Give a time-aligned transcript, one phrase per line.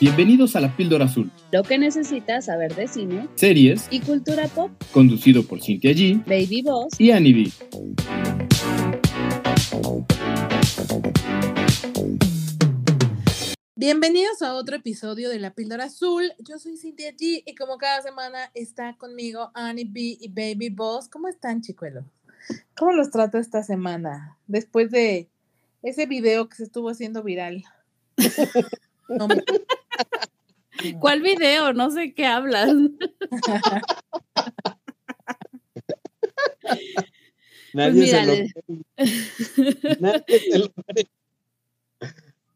[0.00, 4.70] Bienvenidos a La Píldora Azul, Lo que necesitas saber de cine series y cultura pop.
[4.92, 6.98] conducido por Cintia G Baby Boss.
[6.98, 7.50] y Annie B.
[13.74, 16.32] Bienvenidos a otro episodio de La Píldora Azul.
[16.38, 21.08] Yo soy Cintia G y como cada semana está conmigo Annie B y Baby Boss.
[21.08, 22.04] ¿Cómo están, chicuelos?
[22.76, 24.36] ¿Cómo los trato esta semana?
[24.46, 25.28] Después de
[25.82, 27.64] ese video que se estuvo haciendo viral.
[29.08, 29.36] No me-
[31.00, 31.72] ¿Cuál video?
[31.72, 32.70] No sé qué hablas.
[37.72, 38.34] Nadie mira, se lo.
[40.00, 40.72] Nadie se lo.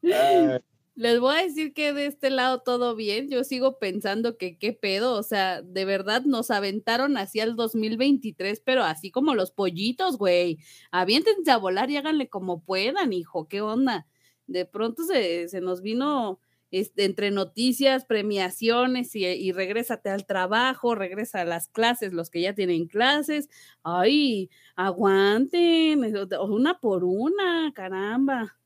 [0.02, 0.58] Ay,
[0.96, 3.30] Les voy a decir que de este lado todo bien.
[3.30, 5.14] Yo sigo pensando que qué pedo.
[5.14, 10.58] O sea, de verdad nos aventaron hacia el 2023, pero así como los pollitos, güey.
[10.90, 13.48] Aviéntense a volar y háganle como puedan, hijo.
[13.48, 14.06] ¿Qué onda?
[14.46, 16.40] De pronto se, se nos vino
[16.80, 22.40] este, entre noticias, premiaciones y, y regrésate al trabajo, regresa a las clases, los que
[22.40, 23.48] ya tienen clases.
[23.84, 26.04] Ay, aguanten,
[26.40, 28.58] una por una, caramba.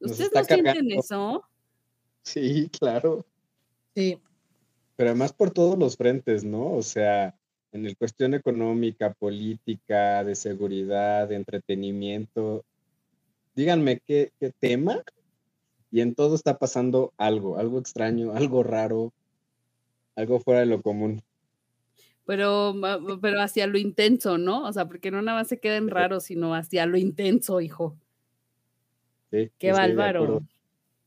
[0.00, 1.44] Nos ¿Ustedes no sienten eso?
[2.22, 3.26] Sí, claro.
[3.94, 4.18] Sí,
[4.96, 6.72] Pero además por todos los frentes, ¿no?
[6.72, 7.36] O sea,
[7.72, 12.64] en el cuestión económica, política, de seguridad, de entretenimiento.
[13.54, 15.02] Díganme qué, qué tema.
[15.90, 19.12] Y en todo está pasando algo, algo extraño, algo raro,
[20.14, 21.22] algo fuera de lo común.
[22.26, 22.74] Pero,
[23.20, 24.64] pero hacia lo intenso, ¿no?
[24.64, 27.96] O sea, porque no nada más se queda en raro, sino hacia lo intenso, hijo.
[29.32, 30.42] Sí, Qué bárbaro.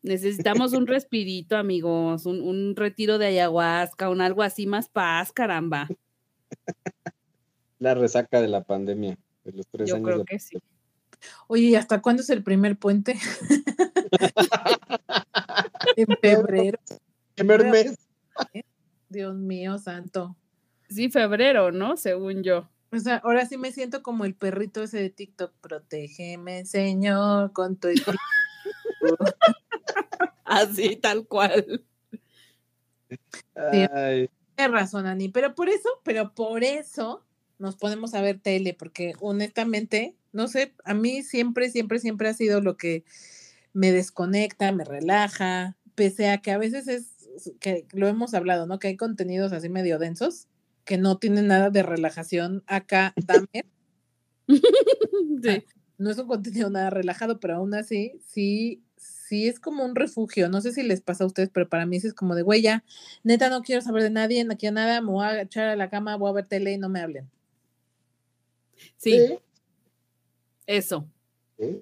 [0.02, 5.88] Necesitamos un respirito, amigos, un, un retiro de ayahuasca, un algo así más paz, caramba.
[7.80, 10.58] La resaca de la pandemia, de los tres Yo años creo de que sí.
[11.48, 13.18] Oye, ¿y hasta cuándo es el primer puente?
[15.96, 16.80] en febrero.
[17.36, 17.98] primer mes.
[19.10, 20.36] Dios mío, santo.
[20.90, 21.98] Sí, febrero, ¿no?
[21.98, 22.70] Según yo.
[22.92, 25.54] O sea, ahora sí me siento como el perrito ese de TikTok.
[25.62, 27.90] Protégeme, Señor, con tu.
[30.46, 31.84] Así, tal cual.
[33.56, 37.26] Ay, Tienes razón, Ani, pero por eso, pero por eso
[37.58, 42.34] nos ponemos a ver tele, porque honestamente, no sé, a mí siempre, siempre, siempre ha
[42.34, 43.06] sido lo que
[43.72, 47.14] me desconecta, me relaja, pese a que a veces es,
[47.60, 48.80] que lo hemos hablado, ¿no?
[48.80, 50.48] Que hay contenidos así medio densos,
[50.86, 52.64] que no tienen nada de relajación.
[52.68, 53.66] Acá, Dahmer,
[54.48, 55.64] Sí.
[55.98, 60.50] no es un contenido nada relajado, pero aún así, sí, sí es como un refugio.
[60.50, 62.62] No sé si les pasa a ustedes, pero para mí sí es como de, güey,
[62.62, 62.84] ya,
[63.24, 65.90] neta, no quiero saber de nadie, no quiero nada, me voy a echar a la
[65.90, 67.30] cama, voy a ver tele y no me hablen.
[68.98, 69.40] Sí, sí,
[70.68, 71.08] eso.
[71.58, 71.82] sí.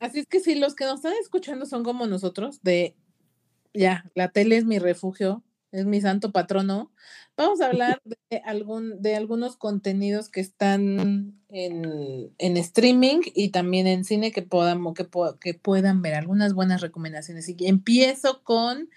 [0.00, 2.96] Así es que si los que nos están escuchando son como nosotros, de,
[3.72, 6.90] ya, la tele es mi refugio, es mi santo patrono,
[7.36, 13.86] vamos a hablar de, algún, de algunos contenidos que están en, en streaming y también
[13.86, 17.48] en cine que, podamos, que, po- que puedan ver, algunas buenas recomendaciones.
[17.48, 18.88] Y empiezo con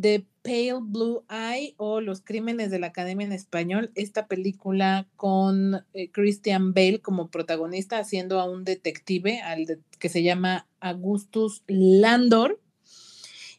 [0.00, 5.82] The Pale Blue Eye o Los Crímenes de la Academia en Español, esta película con
[5.94, 11.62] eh, Christian Bale como protagonista haciendo a un detective al de- que se llama Augustus
[11.66, 12.60] Landor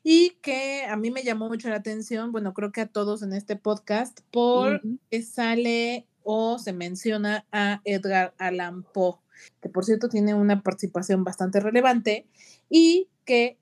[0.03, 3.33] y que a mí me llamó mucho la atención, bueno, creo que a todos en
[3.33, 4.99] este podcast, porque Ujú.
[5.23, 9.15] sale o se menciona a Edgar Allan Poe,
[9.59, 12.27] que por cierto tiene una participación bastante relevante
[12.69, 13.57] y que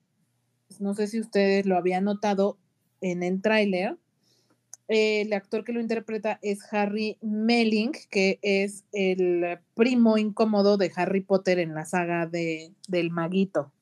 [0.78, 2.58] no sé si ustedes lo habían notado
[3.04, 3.96] en el tráiler.
[4.88, 10.92] eh, el actor que lo interpreta es Harry Melling, que es el primo incómodo de
[10.96, 13.72] Harry Potter en la saga de, del maguito.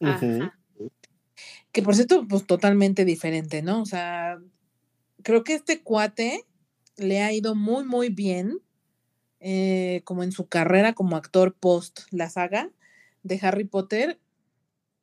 [0.00, 0.58] Ajá.
[1.72, 3.82] Que por cierto, pues totalmente diferente, ¿no?
[3.82, 4.38] O sea,
[5.22, 6.44] creo que este cuate
[6.96, 8.60] le ha ido muy, muy bien,
[9.40, 12.70] eh, como en su carrera como actor post la saga
[13.24, 14.20] de Harry Potter.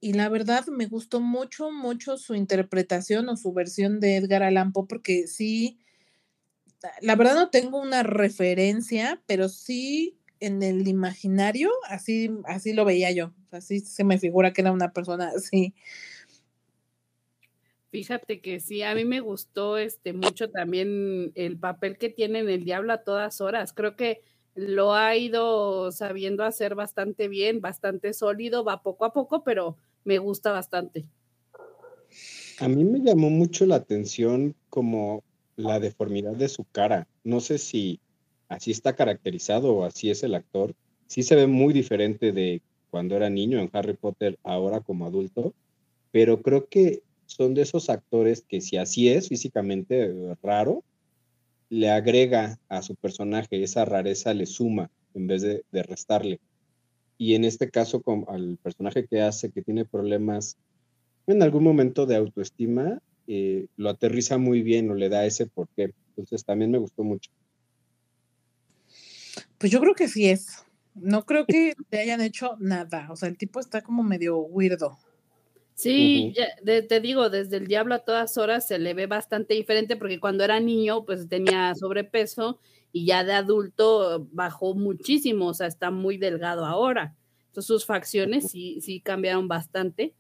[0.01, 4.74] Y la verdad me gustó mucho, mucho su interpretación o su versión de Edgar Allan
[4.74, 5.80] Poe, porque sí,
[7.01, 13.12] la verdad no tengo una referencia, pero sí en el imaginario, así, así lo veía
[13.12, 13.31] yo.
[13.51, 15.75] Así se me figura que era una persona así.
[17.92, 22.50] Fíjate que sí, a mí me gustó este mucho también el papel que tiene en
[22.50, 23.74] El Diablo a todas horas.
[23.74, 24.21] Creo que
[24.56, 30.18] lo ha ido sabiendo hacer bastante bien, bastante sólido, va poco a poco, pero me
[30.18, 31.06] gusta bastante.
[32.59, 35.24] A mí me llamó mucho la atención como
[35.56, 37.07] la deformidad de su cara.
[37.24, 38.00] No sé si
[38.50, 40.75] así está caracterizado o así es el actor.
[41.07, 45.53] Sí se ve muy diferente de cuando era niño en Harry Potter, ahora como adulto,
[46.12, 50.83] pero creo que son de esos actores que si así es físicamente eh, raro,
[51.69, 56.42] le agrega a su personaje esa rareza, le suma en vez de, restarle.
[57.22, 60.58] Y en este caso, con, al personaje que hace, que tiene problemas
[61.28, 65.94] en algún momento de autoestima, eh, lo aterriza muy bien o le da ese porqué.
[66.08, 67.30] Entonces también me gustó mucho.
[69.60, 70.66] Pues yo creo que sí es.
[70.96, 73.08] No creo que te hayan hecho nada.
[73.12, 74.98] O sea, el tipo está como medio weirdo.
[75.76, 76.34] Sí,
[76.66, 80.44] te digo, desde el diablo a todas horas se le ve bastante diferente porque cuando
[80.44, 82.60] era niño pues tenía sobrepeso
[82.92, 87.16] y ya de adulto bajó muchísimo, o sea, está muy delgado ahora.
[87.48, 90.14] Entonces sus facciones sí, sí cambiaron bastante.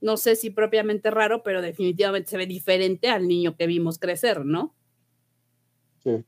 [0.00, 4.44] No sé si propiamente raro, pero definitivamente se ve diferente al niño que vimos crecer,
[4.44, 4.74] ¿no?
[6.02, 6.24] Sí.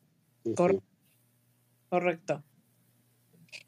[1.89, 2.43] Correcto.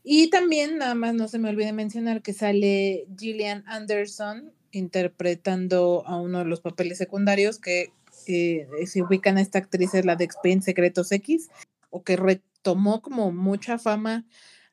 [0.02, 6.20] Y también, nada más no se me olvide mencionar que sale Gillian Anderson interpretando a
[6.20, 7.92] uno de los papeles secundarios que
[8.26, 11.50] eh, se ubican esta actriz es la de Expedientes Secretos X,
[11.92, 14.26] o que retomó como mucha fama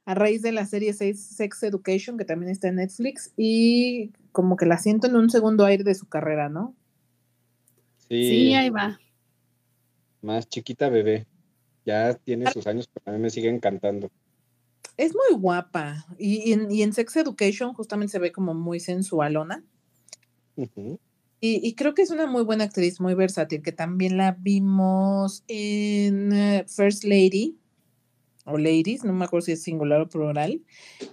[0.06, 4.66] a raíz de la serie Sex Education, que también está en Netflix, y como que
[4.66, 6.76] la siento en un segundo aire de su carrera, ¿no?
[8.08, 9.00] Sí, ahí va.
[10.24, 11.28] Más chiquita bebé.
[11.86, 14.10] Ya tiene sus años, pero a mí me sigue encantando.
[14.98, 16.08] Es muy guapa.
[16.18, 19.64] Y, en, y en Sex Education justamente se ve como muy sensualona
[21.42, 26.34] y, creo que es una muy buena actriz, muy versátil, que también la vimos en
[26.34, 27.58] eh, First Lady
[28.44, 30.62] o Ladies, no me acuerdo si es singular o plural,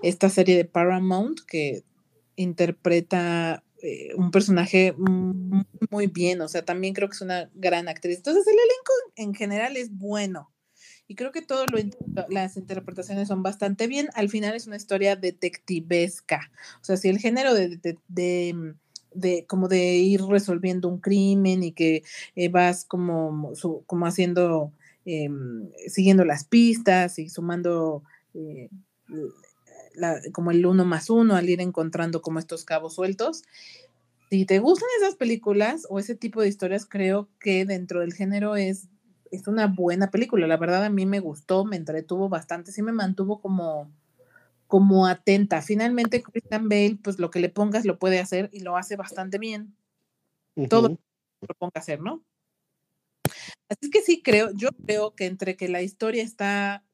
[0.03, 1.85] esta serie de Paramount que
[2.35, 4.95] interpreta eh, un personaje
[5.91, 8.17] muy bien, o sea, también creo que es una gran actriz.
[8.17, 10.53] Entonces, el elenco en general es bueno.
[11.09, 11.69] Y creo que todas
[12.29, 14.09] las interpretaciones son bastante bien.
[14.15, 16.51] Al final es una historia detectivesca.
[16.81, 18.75] O sea, si el género de de
[19.47, 22.03] como de ir resolviendo un crimen y que
[22.35, 23.53] eh, vas como,
[23.87, 24.73] como haciendo,
[25.05, 28.03] em, siguiendo las pistas y sumando
[28.35, 28.69] eh,
[30.33, 33.43] como el uno más uno al ir encontrando como estos cabos sueltos.
[34.31, 38.57] Si te gustan esas películas o ese tipo de historias, creo que dentro del género
[38.57, 38.89] es,
[39.31, 40.47] es una buena película.
[40.47, 43.91] La verdad a mí me gustó, me entretuvo bastante, sí me mantuvo como
[44.67, 45.63] como atenta.
[45.63, 49.39] Finalmente, Christian Bale, pues lo que le pongas lo puede hacer y lo hace bastante
[49.39, 49.77] bien.
[50.69, 52.25] Todo lo ponga a hacer, ¿no?
[53.69, 56.85] Así que sí creo, yo creo que entre que la historia está,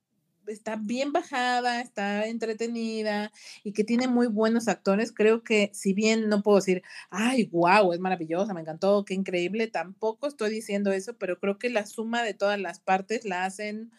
[0.47, 3.31] está bien bajada, está entretenida
[3.63, 7.93] y que tiene muy buenos actores, creo que si bien no puedo decir, ay, wow,
[7.93, 12.23] es maravillosa, me encantó, qué increíble, tampoco estoy diciendo eso, pero creo que la suma
[12.23, 13.91] de todas las partes la hacen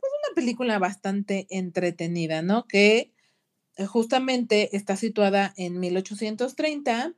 [0.00, 2.66] pues una película bastante entretenida, ¿no?
[2.66, 3.12] Que
[3.88, 7.14] justamente está situada en 1830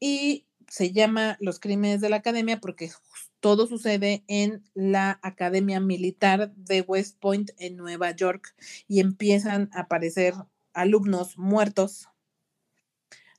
[0.00, 2.90] y se llama Los Crímenes de la Academia porque
[3.40, 8.54] todo sucede en la Academia Militar de West Point en Nueva York
[8.88, 10.34] y empiezan a aparecer
[10.72, 12.08] alumnos muertos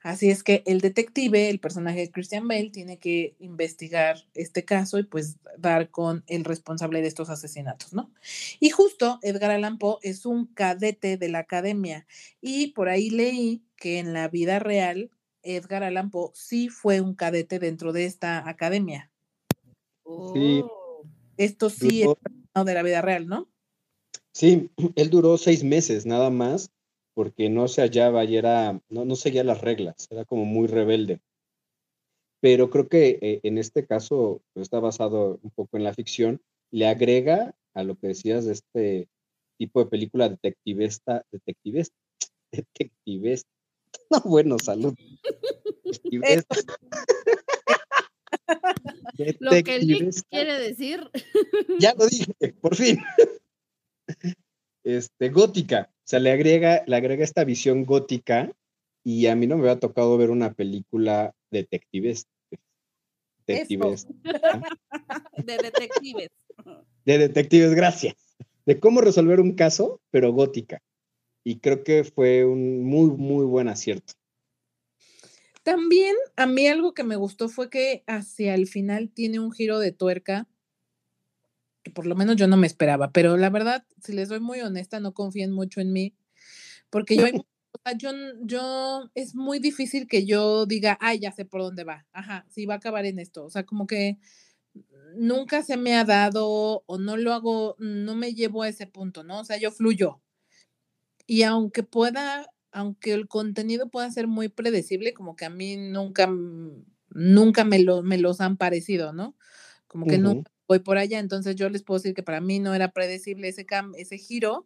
[0.04, 5.00] Así es que el detective, el personaje de Christian Bale, tiene que investigar este caso
[5.00, 8.12] y pues dar con el responsable de estos asesinatos, ¿no?
[8.60, 12.06] Y justo Edgar Allan Poe es un cadete de la academia
[12.42, 15.10] y por ahí leí que en la vida real
[15.42, 19.10] Edgar Allan Poe sí fue un cadete dentro de esta academia.
[20.34, 20.64] Sí.
[20.66, 21.04] Oh.
[21.38, 22.10] Esto sí es
[22.66, 23.50] de la vida real, ¿no?
[24.34, 26.72] Sí, él duró seis meses nada más
[27.14, 31.22] porque no se hallaba y era, no, no seguía las reglas, era como muy rebelde.
[32.42, 36.42] Pero creo que eh, en este caso pues, está basado un poco en la ficción,
[36.72, 39.08] le agrega a lo que decías de este
[39.58, 41.96] tipo de película detectivesta, detectivesta,
[42.52, 43.50] detectivesta.
[44.10, 44.94] No, bueno, salud.
[49.40, 51.10] Lo que el quiere decir.
[51.80, 53.00] Ya lo dije, por fin.
[54.84, 55.90] Este, gótica.
[55.92, 58.52] O sea, le agrega, le agrega esta visión gótica
[59.04, 62.28] y a mí no me había tocado ver una película detectives.
[63.46, 64.08] Detectives.
[65.46, 66.30] De detectives.
[67.06, 68.16] De detectives, gracias.
[68.66, 70.82] De cómo resolver un caso, pero gótica.
[71.44, 74.14] Y creo que fue un muy, muy buen acierto.
[75.64, 79.80] También a mí algo que me gustó fue que hacia el final tiene un giro
[79.80, 80.48] de tuerca
[81.84, 84.62] que por lo menos yo no me esperaba, pero la verdad, si les soy muy
[84.62, 86.16] honesta, no confíen mucho en mí,
[86.90, 87.26] porque yo,
[87.98, 88.12] yo,
[88.44, 92.66] yo, es muy difícil que yo diga, ay, ya sé por dónde va, ajá, sí
[92.66, 94.18] va a acabar en esto, o sea, como que
[95.16, 99.24] nunca se me ha dado o no lo hago, no me llevo a ese punto,
[99.24, 99.40] ¿no?
[99.40, 100.22] O sea, yo fluyo.
[101.28, 106.28] Y aunque pueda, aunque el contenido pueda ser muy predecible, como que a mí nunca
[107.10, 109.38] nunca me, lo, me los han parecido, ¿no?
[109.88, 110.24] Como que Ujú.
[110.24, 113.48] nunca voy por allá, entonces yo les puedo decir que para mí no era predecible
[113.48, 114.66] ese, cam ese giro,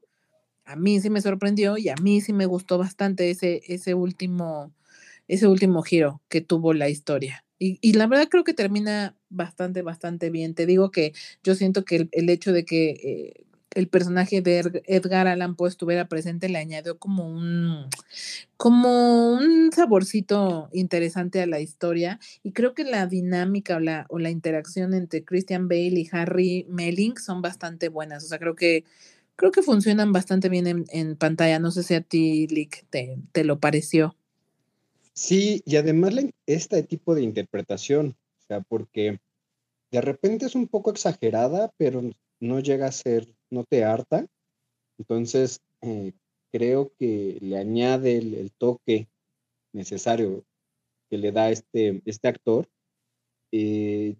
[0.66, 4.74] a mí sí me sorprendió y a mí sí me gustó bastante ese, ese, último,
[5.28, 7.46] ese último giro que tuvo la historia.
[7.58, 10.54] Y, y, la verdad creo que termina bastante, bastante bien.
[10.54, 11.14] Te digo que
[11.44, 13.47] yo siento que el, hecho de que eh,
[13.78, 17.86] el personaje de Edgar Allan Poe estuviera presente le añadió como un,
[18.58, 23.78] como un saborcito interesante a la historia y creo que la dinámica
[24.10, 28.24] o la, interacción entre Christian Bale y Harry Melling son bastante buenas.
[28.24, 28.84] O sea, creo que
[29.36, 31.60] creo que funcionan bastante bien en, en pantalla.
[31.60, 34.16] No sé si a ti, Lick, te, te lo pareció.
[35.14, 36.16] Sí, y además
[36.48, 39.20] este tipo de interpretación, o sea, porque
[39.92, 42.02] de repente es un poco exagerada, pero
[42.40, 44.28] no llega a ser, no te harta.
[44.98, 46.14] Entonces, eh,
[46.52, 49.08] creo que le añade el, toque
[49.74, 50.44] necesario
[51.10, 52.68] que le da este, este actor.
[53.52, 54.16] Eh,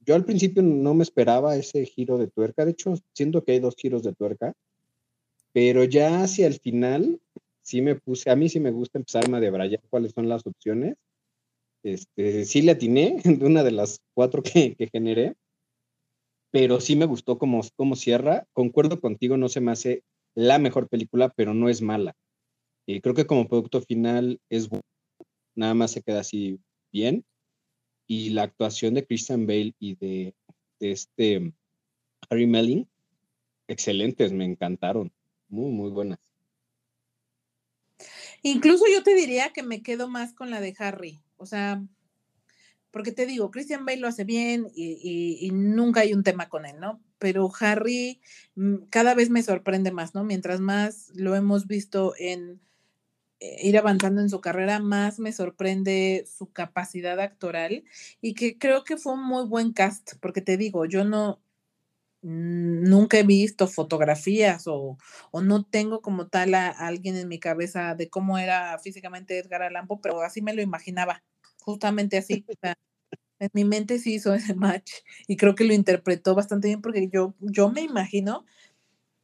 [0.00, 3.60] yo al principio no me esperaba ese giro de tuerca, de hecho, siento que hay
[3.60, 4.54] dos giros de tuerca,
[5.52, 7.20] pero ya hacia el final
[7.62, 10.96] sí me puse, a mí sí me gusta empezarme a debrayar cuáles son las opciones.
[11.82, 15.34] Este, sí le atiné de una de las cuatro que, que generé,
[16.50, 18.46] pero sí me gustó cómo, cómo cierra.
[18.52, 22.16] Concuerdo contigo, no se me hace la mejor película, pero no es mala.
[22.86, 24.84] Y creo que como producto final es bueno,
[25.54, 26.58] nada más se queda así
[26.92, 27.24] bien.
[28.06, 30.34] Y la actuación de Christian Bale y de,
[30.80, 31.52] de este
[32.30, 32.88] Harry Melling,
[33.66, 35.12] excelentes, me encantaron,
[35.48, 36.18] muy, muy buenas.
[38.42, 41.82] Incluso yo te diría que me quedo más con la de Harry, o sea,
[42.90, 46.48] porque te digo, Christian Bale lo hace bien y, y, y, nunca hay un tema
[46.48, 47.02] con él, ¿no?
[47.18, 48.20] Pero Harry
[48.54, 50.24] mm, cada vez me sorprende más, ¿no?
[50.24, 52.60] Mientras más lo hemos visto en
[53.40, 57.84] eh, ir avanzando en su carrera, más me sorprende su capacidad actoral
[58.20, 61.40] y que creo que fue un muy buen cast, porque te digo, yo no,
[62.22, 64.98] nunca he visto fotografías o,
[65.30, 69.62] o, no tengo como tal a, alguien en mi cabeza de cómo era físicamente Edgar
[69.62, 71.22] Allan pero así me lo imaginaba,
[71.60, 72.44] justamente así.
[72.48, 72.78] O sea,
[73.38, 74.90] en mi mente sí hizo ese match
[75.26, 78.44] y creo que lo interpretó bastante bien porque yo, yo me imagino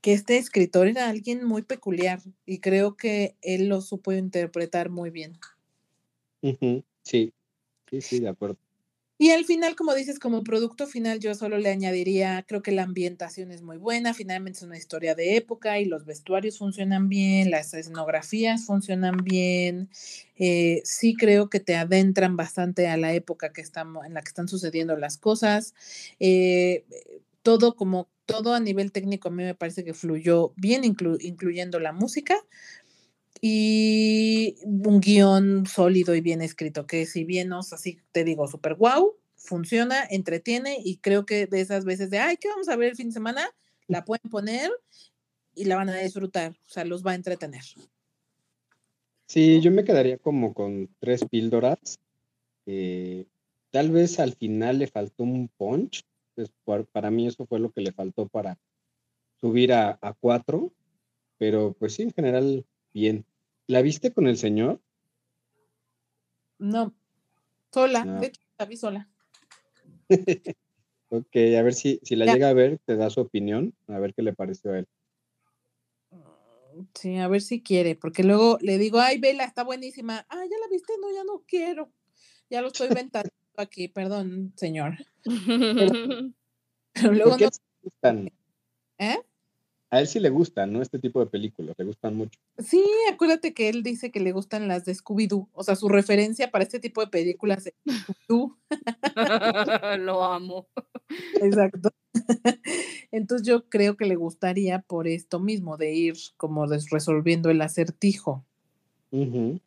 [0.01, 5.11] que este escritor era alguien muy peculiar y creo que él lo supo interpretar muy
[5.11, 5.39] bien.
[7.03, 7.33] Sí,
[7.89, 8.59] sí, sí, de acuerdo.
[9.17, 12.83] Y al final, como dices, como producto final, yo solo le añadiría, creo que la
[12.83, 17.53] ambientación es muy buena, finalmente es una historia de época y los vestuarios funcionan bien,
[17.53, 19.89] las escenografías funcionan bien,
[20.37, 24.29] eh, sí creo que te adentran bastante a la época que estamos, en la que
[24.29, 25.75] están sucediendo las cosas,
[26.19, 26.85] eh,
[27.43, 31.79] todo como, todo a nivel técnico a mí me parece que fluyó bien, inclu incluyendo
[31.79, 32.37] la música,
[33.47, 38.75] y un guion sólido y bien escrito, que si bien no así, te digo, súper
[38.77, 42.89] wow, funciona, entretiene y creo que de esas veces de, ay, ¿qué vamos a ver
[42.89, 43.47] el fin de semana?
[43.87, 44.71] La pueden poner
[45.55, 47.61] y la van a disfrutar, o sea, los va a entretener.
[49.27, 51.99] Sí, yo me quedaría como con tres píldoras.
[52.65, 53.27] Eh,
[53.71, 56.03] tal vez al final le faltó un punch,
[56.35, 58.59] pues por, para mí eso fue lo que le faltó para
[59.39, 60.73] subir a, a cuatro,
[61.37, 63.27] pero pues sí, en general, bien.
[63.67, 64.81] ¿La viste con el señor?
[66.59, 66.95] No,
[67.73, 68.21] sola, no.
[68.21, 69.09] de hecho la vi sola.
[71.09, 72.35] ok, a ver si, si la ya.
[72.35, 74.89] llega a ver, te da su opinión, a ver qué le pareció a él.
[76.95, 80.27] Sí, a ver si quiere, porque luego le digo, ay, Vela, está buenísima.
[80.29, 81.93] Ah, ya la viste, no, ya no quiero.
[82.51, 84.97] Ya lo estoy ventando aquí, perdón, señor.
[85.25, 86.33] Pero,
[86.93, 87.49] pero luego no...
[87.83, 88.31] Gustan?
[88.99, 89.19] ¿Eh?
[89.91, 90.83] A él sí le gustan, ¿no?
[90.83, 92.39] Este tipo de películas, le gustan mucho.
[92.59, 95.49] Sí, acuérdate que él dice que le gustan las de Scooby-Doo.
[95.53, 98.57] O sea, su referencia para este tipo de películas es Scooby-Doo.
[100.01, 100.67] Lo amo.
[101.41, 101.91] Exacto.
[103.13, 108.45] Entonces yo creo que le gustaría por esto mismo, de ir como resolviendo el acertijo.
[109.11, 109.61] Uh -huh.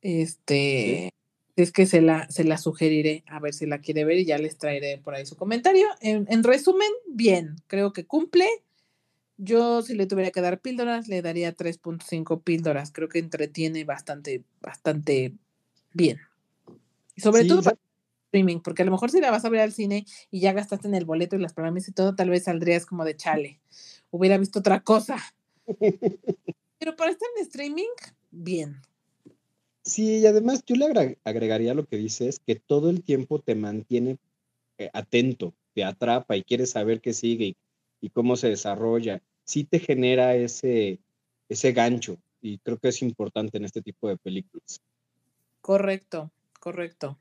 [0.00, 1.10] Este,
[1.56, 1.62] ¿Sí?
[1.62, 4.38] es que se la, se la sugeriré a ver si la quiere ver y ya
[4.38, 5.86] les traeré por ahí su comentario.
[6.00, 8.46] En, en resumen, bien, creo que cumple.
[9.38, 12.90] Yo, si le tuviera que dar píldoras, le daría 3.5 píldoras.
[12.92, 15.32] Creo que entretiene bastante, bastante
[15.92, 16.18] bien.
[17.16, 17.78] Sobre sí, todo para
[18.28, 20.88] streaming, porque a lo mejor si la vas a ver al cine y ya gastaste
[20.88, 23.60] en el boleto y las programas y todo, tal vez saldrías como de chale.
[24.10, 25.16] Hubiera visto otra cosa.
[26.78, 27.88] Pero para estar en streaming,
[28.30, 28.76] bien.
[29.82, 34.18] Sí, y además yo le agregaría lo que dices, que todo el tiempo te mantiene
[34.76, 37.56] eh, atento, te atrapa y quieres saber qué sigue y,
[38.00, 39.22] y cómo se desarrolla.
[39.48, 41.00] Sí te genera ese,
[41.48, 44.82] ese gancho y creo que es importante en este tipo de películas.
[45.62, 47.18] Correcto, correcto.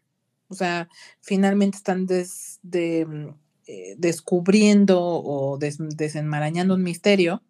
[0.50, 0.89] O sea,
[1.22, 3.27] finalmente están des- de, mm,
[3.67, 7.41] eh, descubriendo o des- desenmarañando un misterio,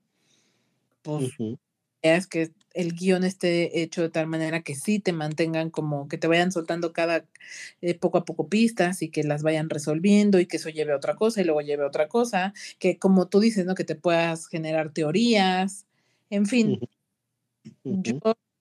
[1.01, 1.33] pues.
[2.01, 6.17] Es que el guion esté hecho de tal manera que sí te mantengan como que
[6.17, 7.25] te vayan soltando cada
[7.81, 10.97] eh, poco a poco pistas y que las vayan resolviendo y que eso lleve a
[10.97, 13.75] otra cosa y luego lleve a otra cosa, que como tú dices, ¿no?
[13.75, 15.85] Que te puedas generar teorías,
[16.29, 16.79] en fin,
[17.83, 18.13] yo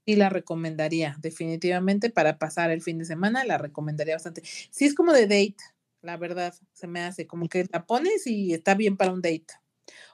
[0.07, 4.43] sí la recomendaría definitivamente para pasar el fin de semana, la recomendaría bastante.
[4.71, 5.57] Sí es como de date,
[6.03, 9.47] la verdad, se me hace como que la pones y está bien para un date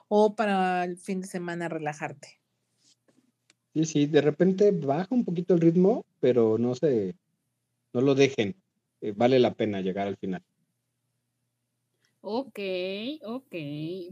[0.07, 2.42] o para el fin de semana relajarte.
[3.73, 7.15] Sí, sí, de repente baja un poquito el ritmo, pero no se,
[7.93, 8.55] no lo dejen.
[9.01, 10.43] eh, vale la pena llegar al final.
[12.25, 12.59] Ok,
[13.25, 13.55] ok.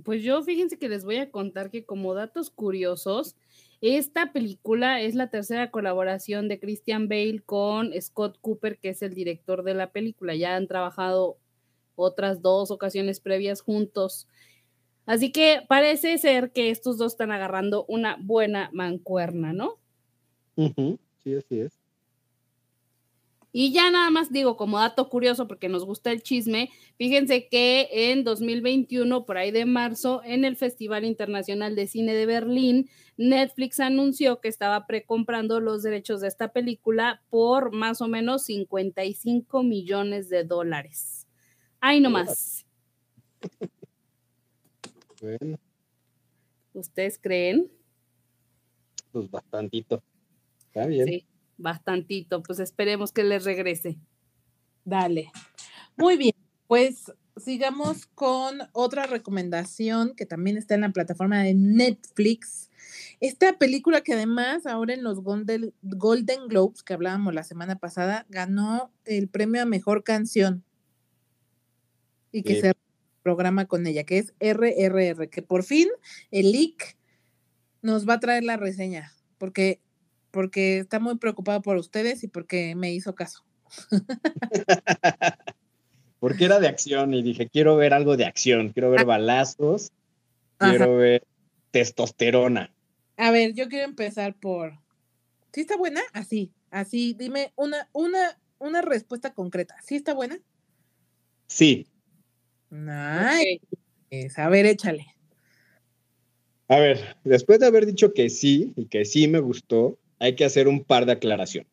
[0.04, 3.38] Pues yo fíjense que les voy a contar que como datos curiosos,
[3.80, 9.14] esta película es la tercera colaboración de Christian Bale con Scott Cooper, que es el
[9.14, 10.36] director de la película.
[10.36, 11.38] Ya han trabajado
[11.96, 14.28] otras dos ocasiones previas juntos.
[15.12, 19.78] Así que parece ser que estos dos están agarrando una buena mancuerna, ¿no?
[20.56, 21.74] Ujú, Sí, así es.
[23.52, 27.90] Y ya nada más digo como dato curioso porque nos gusta el chisme, fíjense que
[27.92, 33.82] en 2021, por ahí de marzo, en el Festival Internacional de Cine de Berlín, Netflix
[33.82, 40.30] anunció que estaba precomprando los derechos de esta película por más o menos 55 millones
[40.30, 41.28] de dólares.
[41.82, 42.66] Ahí nomás.
[45.22, 45.58] Bueno,
[46.74, 47.72] ¿Ustedes creen?
[49.12, 50.02] pues bastantito.
[50.58, 51.06] Está bien.
[51.06, 52.42] Sí, bastantito.
[52.44, 53.98] Pues esperemos que les regrese.
[54.86, 55.32] Dale.
[55.98, 56.34] Muy bien,
[56.68, 62.70] pues sigamos con otra recomendación que también está en la plataforma de Netflix.
[63.20, 68.26] Esta película que además ahora en los Golden, Golden Globes que hablábamos la semana pasada
[68.30, 70.64] ganó el premio a mejor canción
[72.32, 72.62] y que Sí.
[72.62, 72.74] se
[73.22, 75.88] programa con ella, que es RRR, que por fin
[76.32, 76.98] el leak
[77.82, 79.82] nos va a traer la reseña, porque,
[80.32, 83.44] porque está muy preocupado por ustedes y porque me hizo caso.
[86.20, 89.92] Porque era de acción y dije, quiero ver algo de acción, quiero ver balazos,
[90.60, 90.70] Ajá.
[90.70, 91.26] quiero ver
[91.72, 92.72] testosterona.
[93.18, 94.80] A ver, yo quiero empezar por.
[95.52, 96.02] ¿Sí está buena?
[96.14, 97.16] Así, así.
[97.18, 99.76] Dime una, una, una respuesta concreta.
[99.84, 100.40] ¿Sí está buena?
[101.48, 101.88] Sí.
[102.72, 103.62] Nice.
[104.12, 104.38] Ok.
[104.38, 105.06] A ver, échale.
[106.68, 110.46] A ver, después de haber dicho que sí y que sí me gustó, hay que
[110.46, 111.70] hacer un par de aclaraciones.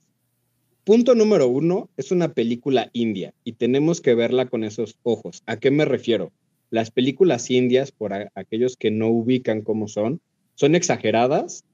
[0.84, 5.42] Punto número uno, es una película india y tenemos que verla con esos ojos.
[5.46, 6.32] ¿A qué me refiero?
[6.70, 10.20] Las películas indias, por aquellos que no ubican cómo son,
[10.54, 11.64] son exageradas,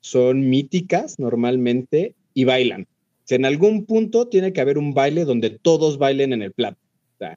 [0.00, 2.82] son míticas normalmente y bailan.
[2.82, 6.52] O sea, en algún punto tiene que haber un baile donde todos bailen en el
[6.52, 6.78] plato.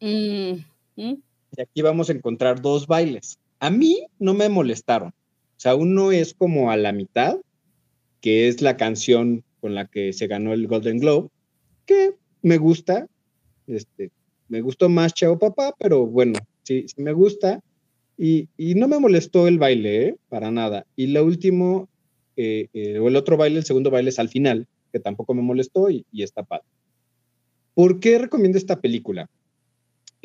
[0.02, 0.60] Mm,
[0.96, 1.14] mm.
[1.58, 3.40] Y aquí vamos a encontrar dos bailes.
[3.60, 5.10] A mí no me molestaron.
[5.10, 7.38] O sea, uno es como a la mitad,
[8.20, 11.30] que es la canción con la que se ganó el Golden Globe,
[11.86, 13.08] que me gusta.
[13.68, 14.12] Este,
[14.50, 17.62] me gustó más Chao Papá, pero bueno, sí, me gusta.
[18.18, 20.16] Y, y no me molestó el baile, ¿eh?
[20.30, 20.86] para nada.
[20.96, 21.90] Y lo último,
[22.36, 25.42] eh, eh, o el otro baile, el segundo baile es al final, que tampoco me
[25.42, 26.66] molestó y, y está padre.
[27.74, 29.30] ¿Por qué recomiendo esta película?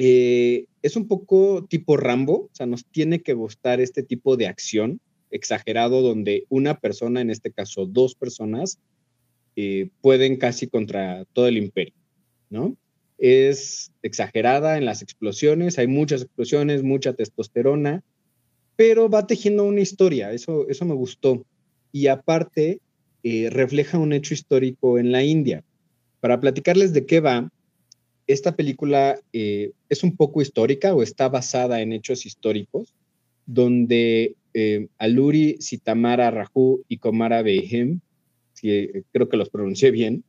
[0.02, 4.46] Eh, es un poco tipo Rambo, o sea, nos tiene que gustar este tipo de
[4.46, 4.98] acción
[5.30, 8.78] exagerado donde una persona, en este caso dos personas,
[9.56, 11.92] eh, pueden casi contra todo el imperio,
[12.48, 12.78] ¿no?
[13.18, 18.02] Es exagerada en las explosiones, hay muchas explosiones, mucha testosterona,
[18.76, 21.44] pero va tejiendo una historia, eso, eso me gustó.
[21.92, 22.80] Y aparte,
[23.22, 25.62] eh, refleja un hecho histórico en la India.
[26.20, 27.52] Para platicarles de qué va,
[28.32, 32.94] esta película eh, es un poco histórica o está basada en hechos históricos,
[33.46, 38.00] donde eh, Aluri Sitamara Raju y Komara Behem,
[38.52, 40.24] si, creo que los pronuncié bien,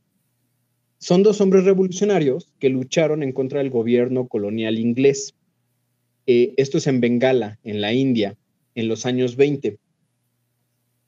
[0.97, 5.33] son dos hombres revolucionarios que lucharon en contra del gobierno colonial inglés.
[6.27, 8.37] Eh, esto es en Bengala, en la India,
[8.75, 9.79] en los años 20.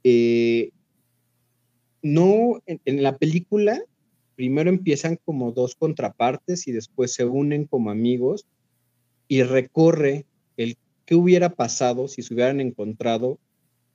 [0.03, 0.71] Eh,
[2.01, 3.81] no, en la película
[4.35, 8.45] primero empiezan como dos contrapartes y después se unen como amigos
[9.27, 10.25] y recorre
[10.57, 13.39] el qué hubiera pasado si se hubieran encontrado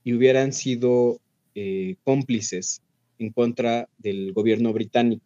[0.05, 1.21] y hubieran sido
[1.55, 2.83] eh, cómplices
[3.19, 5.25] en contra del gobierno británico.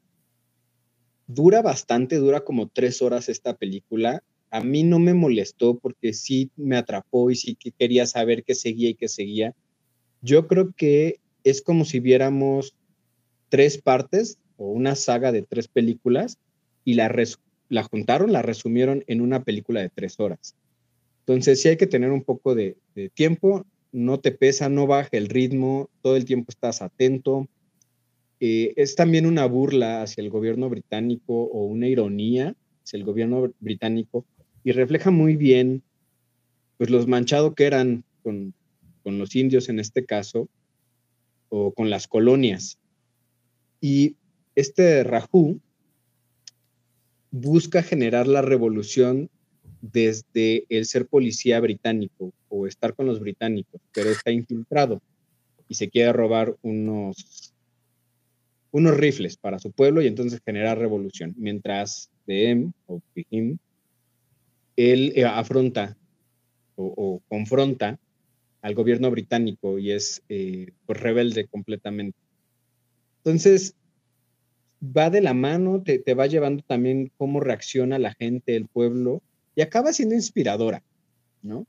[1.26, 4.22] Dura bastante, dura como tres horas esta película.
[4.50, 8.54] A mí no me molestó porque sí me atrapó y sí que quería saber qué
[8.54, 9.54] seguía y qué seguía.
[10.20, 12.74] Yo creo que es como si viéramos
[13.48, 16.38] tres partes una saga de tres películas
[16.84, 17.14] y la,
[17.68, 20.54] la juntaron, la resumieron en una película de tres horas.
[21.20, 25.10] Entonces sí hay que tener un poco de, de tiempo, no te pesa, no baja
[25.12, 27.48] el ritmo, todo el tiempo estás atento.
[28.40, 33.52] Eh, es también una burla hacia el gobierno británico o una ironía hacia el gobierno
[33.60, 34.24] británico
[34.64, 35.82] y refleja muy bien
[36.76, 38.54] pues los manchados que eran con,
[39.04, 40.48] con los indios en este caso
[41.48, 42.78] o con las colonias.
[43.80, 44.16] Y
[44.54, 45.60] este Rajú
[47.30, 49.30] busca generar la revolución
[49.80, 55.02] desde el ser policía británico o estar con los británicos, pero está infiltrado
[55.68, 57.52] y se quiere robar unos,
[58.70, 61.34] unos rifles para su pueblo y entonces generar revolución.
[61.36, 63.58] Mientras DM o Pijim,
[64.76, 65.96] él eh, afronta
[66.76, 67.98] o, confronta
[68.60, 72.18] al gobierno británico y es eh, pues, rebelde completamente.
[73.18, 73.74] Entonces,
[74.82, 79.22] va de la mano, te, te va llevando también cómo reacciona la gente, el pueblo,
[79.54, 80.82] y acaba siendo inspiradora,
[81.42, 81.66] ¿no?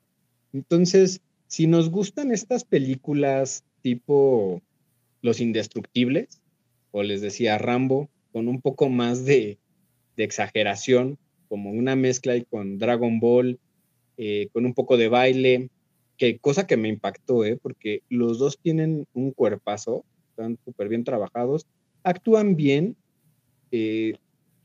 [0.52, 4.62] Entonces, si nos gustan estas películas tipo
[5.22, 6.42] Los Indestructibles,
[6.92, 9.60] o les decía Rambo, con un poco más de,
[10.16, 11.18] exageración,
[11.50, 13.60] como una mezcla y con Dragon Ball,
[14.18, 15.70] eh, con un poco de baile,
[16.18, 17.58] que cosa que me impactó, ¿eh?
[17.62, 21.66] porque los dos tienen un cuerpazo, están súper bien trabajados,
[22.04, 22.96] actúan bien,
[23.76, 24.14] eh,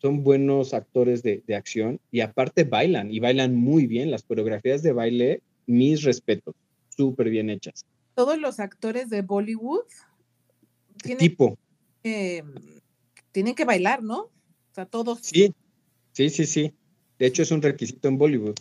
[0.02, 4.10] son buenos actores de, acción y aparte bailan y bailan muy bien.
[4.10, 6.54] Las coreografías de baile, mis respetos,
[6.94, 7.86] súper bien hechas.
[8.14, 9.86] Todos los actores de Bollywood
[11.02, 11.56] tienen, tipo.
[12.02, 14.24] tienen que bailar, ¿no?
[14.24, 15.20] O sea, todos.
[15.22, 15.54] Sí,
[16.12, 16.74] sí, sí, sí.
[17.18, 18.56] De hecho, es un requisito en Bollywood.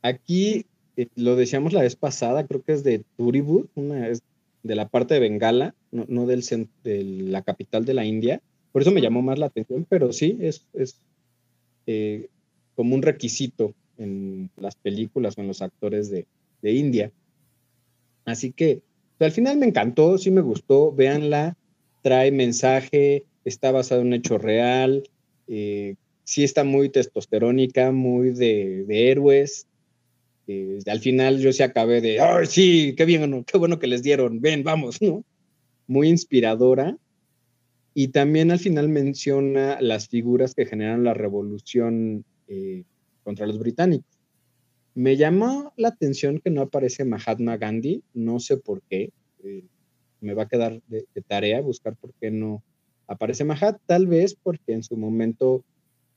[0.00, 0.64] Aquí
[0.96, 4.22] eh, lo decíamos la vez pasada, creo que es de Turibud, una es
[4.62, 6.42] de la parte de Bengala, no, del
[6.84, 8.40] de la capital de la India
[8.72, 11.00] por eso me llamó más la atención, pero sí, es, es
[11.86, 12.28] eh,
[12.76, 16.26] como un requisito en las películas o en los actores de,
[16.62, 17.10] India.
[18.24, 18.82] Así que
[19.18, 21.56] pues, al final me encantó, sí me gustó, véanla,
[22.02, 25.02] trae mensaje, está basado en un hecho real,
[25.48, 29.66] eh, sí está muy testosterónica, muy de, héroes.
[30.46, 34.02] Eh, al final yo sí acabé de, ¡ay, sí, qué bien, qué bueno que les
[34.02, 34.40] dieron!
[34.40, 35.24] Ven, vamos, ¿no?
[35.86, 36.96] Muy inspiradora
[37.94, 42.84] y también al final menciona las figuras que generan la revolución eh,
[43.24, 44.18] contra los británicos.
[44.94, 49.10] Me llamó la atención que no aparece Mahatma Gandhi, no sé por qué.
[49.44, 49.64] Eh,
[50.20, 52.62] me va a quedar de, tarea buscar por qué no
[53.06, 55.64] aparece Mahat, tal vez porque en su momento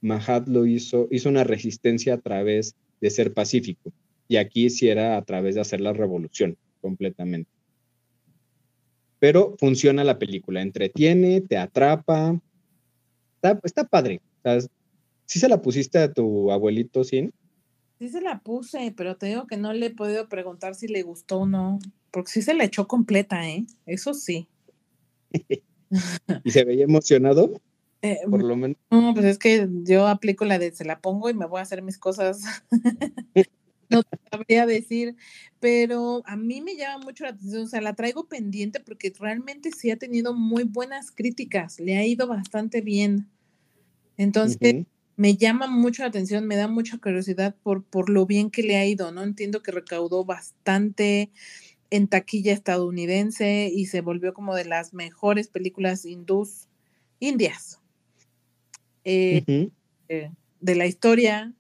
[0.02, 3.92] Mahat lo hizo, hizo una resistencia a través de ser pacífico,
[4.28, 7.50] y aquí sí era a través de hacer la revolución completamente
[9.24, 12.38] pero funciona la película, entretiene, te atrapa,
[13.64, 14.20] está, padre.
[15.24, 17.34] ¿Sí se la pusiste a tu abuelito, Sin?
[18.00, 21.04] Sí se la puse, pero te digo que no le he podido preguntar si le
[21.04, 21.80] gustó o no,
[22.12, 23.66] porque sí se la echó completa, ¿eh?
[23.86, 24.50] Eso sí.
[26.44, 27.62] ¿Y se veía emocionado?
[28.02, 28.76] Eh, Por lo menos.
[28.92, 31.64] No, pues es que yo aplico la de se la pongo y me voy a
[31.64, 32.42] hacer mis cosas.
[33.94, 35.16] no te sabría decir,
[35.60, 39.72] pero a mí me llama mucho la atención, o sea, la traigo pendiente porque realmente
[39.72, 43.30] sí ha tenido muy buenas críticas, le ha ido bastante bien.
[44.18, 48.64] Entonces, me llama mucho la atención, me da mucha curiosidad por, por lo bien que
[48.64, 49.24] le ha ido, ¿no?
[49.24, 51.30] Entiendo que recaudó bastante
[51.90, 56.68] en taquilla estadounidense y se volvió como de las mejores películas hindús
[57.20, 57.80] indias
[59.04, 59.44] eh,
[60.10, 61.54] eh, de la historia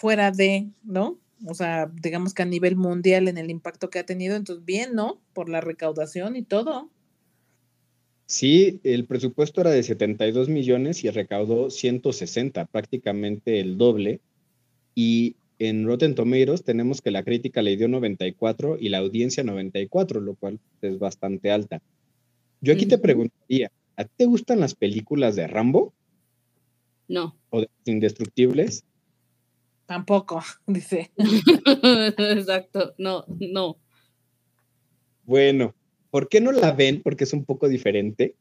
[0.00, 1.18] fuera de, ¿no?
[1.46, 4.94] O sea, digamos que a nivel mundial en el impacto que ha tenido, entonces bien,
[4.94, 5.20] ¿no?
[5.34, 6.88] Por la recaudación y todo.
[8.24, 14.20] Sí, el presupuesto era de 72 millones y recaudó 160, prácticamente el doble.
[14.94, 20.22] Y en Rotten Tomatoes tenemos que la crítica le dio 94 y la audiencia 94,
[20.22, 21.82] lo cual es bastante alta.
[22.62, 25.92] Yo aquí te preguntaría, ¿a ti te gustan las películas de Rambo?
[27.08, 27.36] No.
[27.50, 28.84] ¿O de Indestructibles?
[29.90, 31.10] Tampoco, dice.
[31.16, 33.76] Exacto, no, no.
[35.24, 35.74] Bueno,
[36.12, 37.02] ¿por qué no la ven?
[37.02, 38.36] Porque es un poco diferente.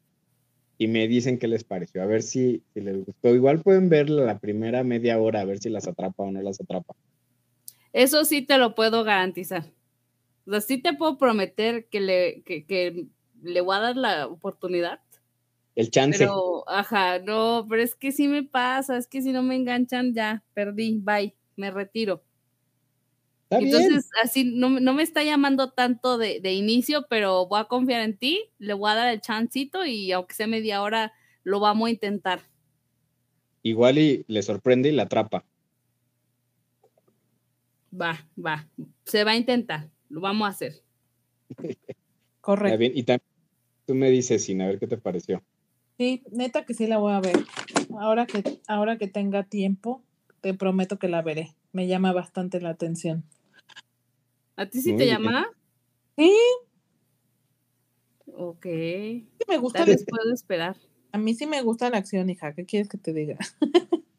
[0.77, 2.03] Y me dicen qué les pareció.
[2.03, 3.33] A ver si, les gustó.
[3.33, 6.62] Igual pueden verla la primera media hora, a ver si las atrapa o no las
[6.62, 6.93] atrapa.
[7.93, 9.65] Eso sí te lo puedo garantizar.
[10.45, 13.07] O sea, sí te puedo prometer que le, que
[13.41, 14.99] le voy a dar la oportunidad
[15.79, 16.19] el chance.
[16.19, 20.13] Pero, ajá, no, pero es que sí me pasa, es que si no me enganchan,
[20.13, 22.24] ya, perdí, bye, me retiro.
[23.52, 28.45] Entonces, así no, me está llamando tanto de, inicio, pero voy a confiar en ti,
[28.60, 32.41] le voy a dar el chancito y aunque sea media hora, lo vamos a intentar.
[33.63, 35.45] igual y le sorprende y la atrapa.
[38.00, 38.67] Va, va.
[39.06, 39.89] Se va a intentar.
[40.10, 40.84] Lo vamos a hacer.
[42.41, 42.84] Correcto.
[42.84, 43.28] Y también
[43.86, 45.43] tú me dices, sin a ver qué te pareció.
[45.98, 47.38] Sí, neta que sí la voy a ver.
[48.00, 50.04] Ahora que, ahora que tenga tiempo,
[50.41, 51.56] te prometo que la veré.
[51.71, 53.23] Me llama bastante la atención.
[54.56, 55.47] ¿A ti sí te llama?
[56.17, 56.34] Sí.
[58.34, 58.63] Ok.
[58.65, 59.80] Sí me gusta.
[59.80, 60.75] Tal vez puedo esperar.
[61.12, 62.54] A mí sí me gusta la acción, hija.
[62.54, 63.38] ¿Qué quieres que te diga?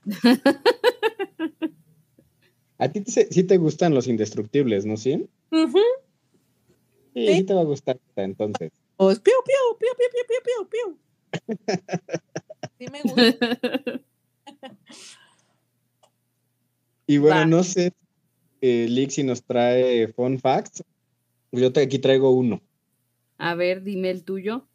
[2.78, 4.96] A ti sí te gustan los indestructibles, ¿no?
[4.96, 5.28] ¿Sí?
[5.52, 5.78] Ujú.
[7.12, 7.35] Sí, Sí.
[7.35, 8.72] sí te va a gustar entonces.
[8.96, 10.98] O es piu, piu, piu, piu, piu, piu, piu, piu.
[12.78, 14.00] Sí me gusta.
[17.11, 17.44] Y bueno, Va.
[17.44, 17.92] no sé,
[18.61, 20.85] eh, Lick, si nos trae fun facts.
[21.51, 22.62] Yo te, aquí traigo uno.
[23.37, 24.68] A ver, dime el tuyo.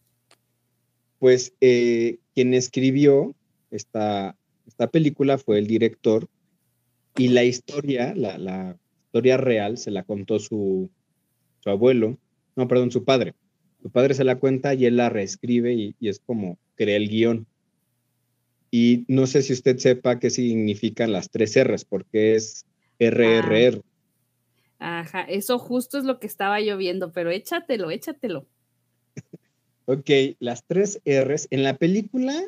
[1.18, 3.34] Pues eh, quien escribió
[3.72, 4.36] esta,
[4.68, 6.28] esta película fue el director
[7.16, 10.90] y la historia, la, la historia real, se la contó su,
[11.62, 12.18] su abuelo,
[12.58, 13.34] no, perdón, su padre.
[13.82, 17.08] Su padre se la cuenta y él la reescribe y, y es como crea el
[17.08, 17.48] guion.
[18.78, 22.66] Y no sé si usted sepa qué significan las tres R's, porque es
[23.00, 23.82] RRR.
[24.80, 28.46] Ajá, eso justo es lo que estaba yo viendo, pero échatelo, échatelo.
[29.88, 30.10] Ok,
[30.40, 32.44] las tres R's en la película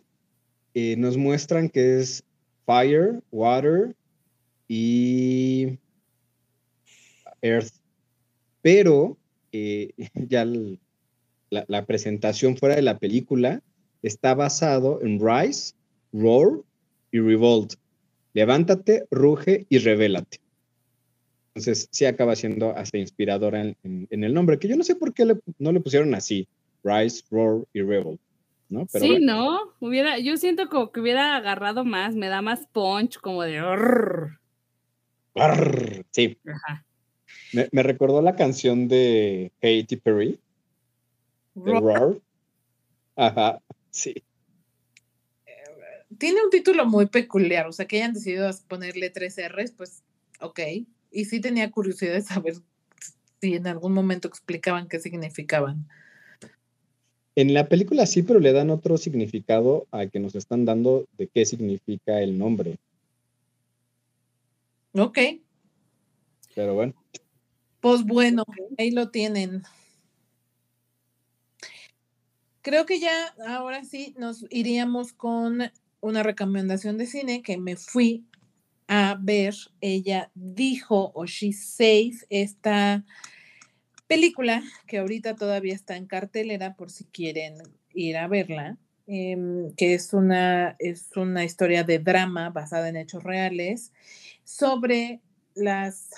[0.74, 2.26] eh, nos muestran que es
[2.66, 3.96] fire, water
[4.68, 5.78] y
[7.42, 7.72] earth.
[8.62, 9.18] Pero
[9.54, 9.92] eh,
[10.28, 10.78] ya el-
[11.52, 13.62] la, la presentación fuera de la película
[14.02, 15.77] está basado en rise,
[16.20, 16.62] roar
[17.12, 17.74] y revolt.
[18.34, 20.40] Levántate, ruge y revélate.
[21.56, 24.96] Entonces sí acaba siendo hasta inspiradora en, en- en el nombre, que yo no sé
[24.96, 26.48] por qué le- no le pusieron así.
[26.84, 28.22] Rise, Roar y Revolt,
[28.70, 28.86] ¿no?
[28.92, 29.60] Pero sí, bueno, ¿no?
[29.80, 33.58] Hubiera, yo siento como que hubiera agarrado más, me da más punch, como de.
[33.58, 34.40] "Arr".
[35.36, 36.86] arr, sí, Ajá.
[37.54, 40.40] me, me recordó la canción de Katy Perry,
[41.56, 42.18] de Roar.
[43.16, 44.14] Ajá, sí.
[46.18, 50.04] Tiene un título muy peculiar, o sea, que hayan decidido ponerle tres R's, pues,
[50.40, 50.60] ok.
[51.12, 52.56] Y sí tenía curiosidad de saber
[53.40, 55.88] si en algún momento explicaban qué significaban.
[57.36, 61.28] En la película sí, pero le dan otro significado a que nos están dando de
[61.28, 62.78] qué significa el nombre.
[64.94, 65.20] Ok,
[66.56, 66.96] Pero bueno,
[67.80, 68.44] pues bueno,
[68.78, 69.64] ahí lo tienen.
[72.62, 78.26] Creo que ya ahora sí nos iríamos con una recomendación de cine que me fui
[78.88, 79.56] a ver.
[79.82, 83.04] Ella dijo, o she says, esta
[84.08, 87.56] película que ahorita todavía está en cartelera por si quieren
[87.94, 93.24] ir a verla, em, que es una, es una historia de drama basada en hechos
[93.24, 93.92] reales
[94.44, 95.22] sobre
[95.56, 96.10] las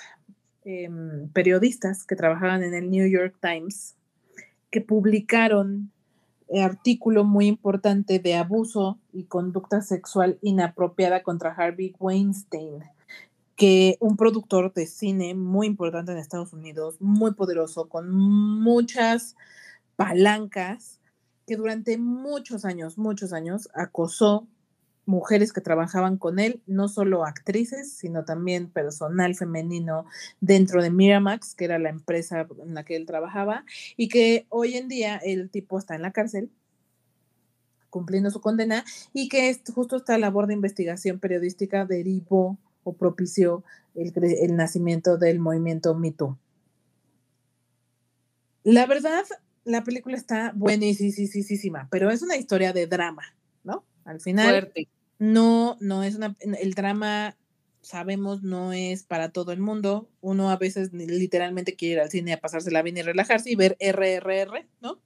[0.64, 3.96] em, periodistas que trabajaban en el New York Times
[4.70, 5.90] que publicaron
[6.58, 12.82] artículo muy importante de abuso y conducta sexual inapropiada contra Harvey Weinstein,
[13.54, 19.36] que un productor de cine muy importante en Estados Unidos, muy poderoso, con muchas
[19.96, 20.98] palancas,
[21.46, 24.46] que durante muchos años, muchos años, acosó
[25.06, 30.04] mujeres que trabajaban con él, no solo actrices, sino también personal femenino
[30.40, 33.64] dentro de Miramax, que era la empresa en la que él trabajaba,
[33.96, 36.50] y que hoy en día el tipo está en la cárcel
[37.90, 43.64] cumpliendo su condena y que es, justo esta labor de investigación periodística derivó o propició
[43.94, 46.38] el, el nacimiento del movimiento Me Too.
[48.62, 49.24] La verdad,
[49.64, 53.22] la película está buenísima, pero es una historia de drama.
[54.04, 54.88] Al final, Fuerte.
[55.18, 57.36] no, no es una, el drama,
[57.82, 60.08] sabemos, no es para todo el mundo.
[60.20, 63.76] Uno a veces literalmente quiere ir al cine a pasársela bien y relajarse y ver
[63.80, 65.00] RRR, ¿no?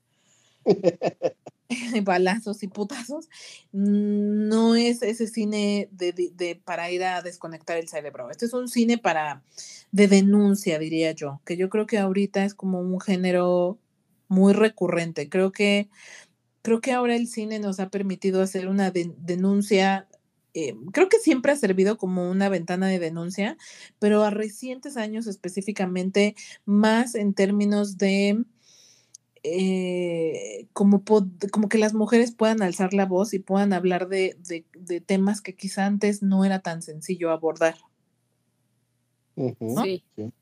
[2.05, 3.29] Balazos y putazos.
[3.73, 8.31] No es ese cine de, de- de- para ir a desconectar el cerebro.
[8.31, 9.43] Este es un cine para
[9.91, 13.79] de denuncia, diría yo, que yo creo que ahorita es como un género
[14.29, 15.29] muy recurrente.
[15.29, 15.89] Creo que
[16.65, 20.09] creo que ahora el cine nos ha permitido hacer una de- denuncia,
[20.55, 23.59] eh, creo que siempre ha servido como una ventana de denuncia,
[23.99, 28.43] pero a recientes años específicamente más en términos de
[29.43, 31.05] eh, como,
[31.53, 35.43] como que las mujeres puedan alzar la voz y puedan hablar de, de- de temas
[35.43, 37.75] que quizá antes no era tan sencillo abordar.
[39.37, 40.03] Ujú, Sí.
[40.17, 40.33] sí.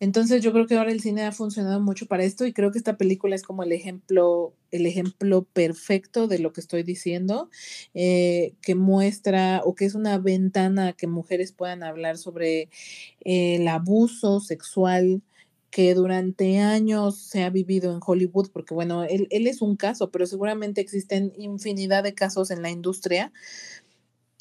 [0.00, 2.78] Entonces yo creo que ahora el cine ha funcionado mucho para esto y creo que
[2.78, 7.50] esta película es como el ejemplo, el ejemplo perfecto de lo que estoy diciendo,
[7.94, 12.68] eh, que muestra o que es una ventana a que mujeres puedan hablar sobre
[13.24, 15.22] eh, el abuso sexual
[15.70, 20.10] que durante años se ha vivido en Hollywood, porque bueno, él, él es un caso,
[20.10, 23.32] pero seguramente existen infinidad de casos en la industria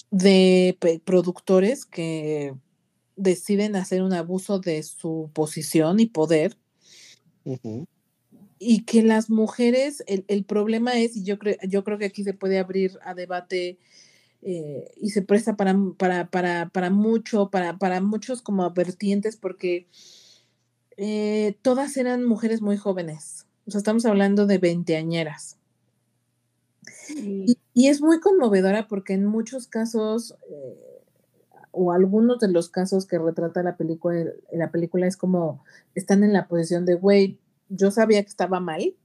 [0.09, 2.53] de productores que
[3.17, 6.57] deciden hacer un abuso de su posición y poder.
[8.59, 12.33] Y que las mujeres, el, problema es, y yo, creo yo creo que aquí se
[12.33, 13.77] puede abrir a debate
[14.41, 19.87] eh, y se presta para, para, para, para mucho, para, para muchos como vertientes, porque
[20.95, 23.45] eh, todas eran mujeres muy jóvenes.
[23.65, 25.57] O sea, estamos hablando de veinteañeras.
[27.09, 30.96] Y, y, es muy conmovedora porque en muchos casos eh,
[31.77, 35.63] o algunos de los casos que retrata la película, la película es como
[35.93, 38.95] están en la posición de, güey, yo sabía que estaba mal,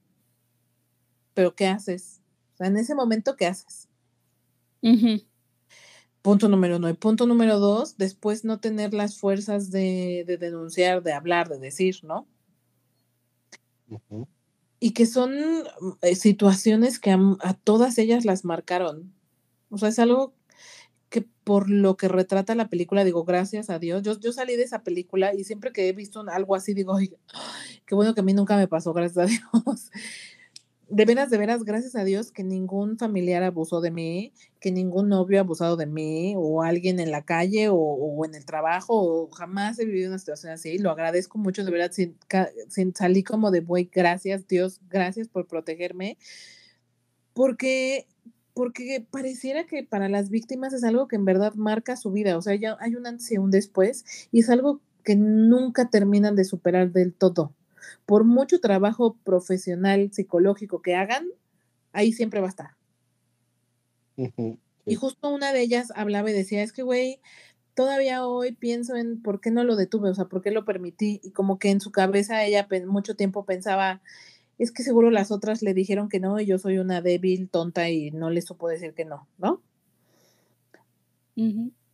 [1.35, 2.23] pero ¿qué haces?
[2.55, 3.89] O sea, en ese momento, ¿qué haces?
[6.23, 6.89] Punto número uno.
[6.89, 12.01] Y punto número dos, después no tener las fuerzas de, denunciar, de hablar, de decir,
[12.03, 12.27] ¿no?
[14.81, 15.35] Y que son
[16.01, 19.13] eh, situaciones que a, a, todas ellas las marcaron.
[19.69, 20.42] O sea, es algo que
[21.45, 24.03] por lo que retrata la película, digo, gracias a Dios.
[24.03, 26.97] Yo, yo salí de esa película y siempre que he visto algo así, digo,
[27.87, 29.27] qué bueno que a mí nunca me pasó, gracias a
[29.65, 29.91] Dios.
[30.89, 35.09] De veras, de veras, gracias a Dios que ningún familiar abusó de mí, que ningún
[35.09, 38.93] novio ha abusado de mí, o alguien en la calle, o, o en el trabajo,
[38.95, 40.77] o jamás he vivido una situación así.
[40.77, 42.19] Lo agradezco mucho, de verdad, sin,
[42.69, 46.19] sin salí como de, güey, gracias Dios, gracias por protegerme,
[47.33, 48.07] porque
[48.55, 52.43] porque pareciera que para las víctimas es algo que en verdad marca su vida, o
[52.43, 56.45] sea, ya hay un antes y un después, y es algo que nunca terminan de
[56.45, 57.55] superar del todo.
[58.07, 61.27] Por mucho trabajo profesional, psicológico que hagan,
[61.93, 62.71] ahí siempre va a estar.
[64.85, 67.21] Y justo una de ellas hablaba y decía, es que, güey,
[67.75, 71.21] todavía hoy pienso en por qué no lo detuve, o sea, por qué lo permití,
[71.23, 74.03] y como que en su cabeza ella mucho tiempo pensaba,
[74.63, 77.91] es que seguro las otras le dijeron que no y yo soy una débil, tonta
[77.91, 79.61] y no le supo decir que no, ¿no?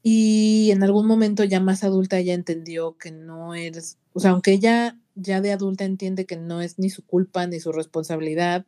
[0.03, 4.53] Y en algún momento ya más adulta ella entendió que no eres, o sea, aunque
[4.53, 8.67] ella ya de adulta entiende que no es ni su culpa ni su responsabilidad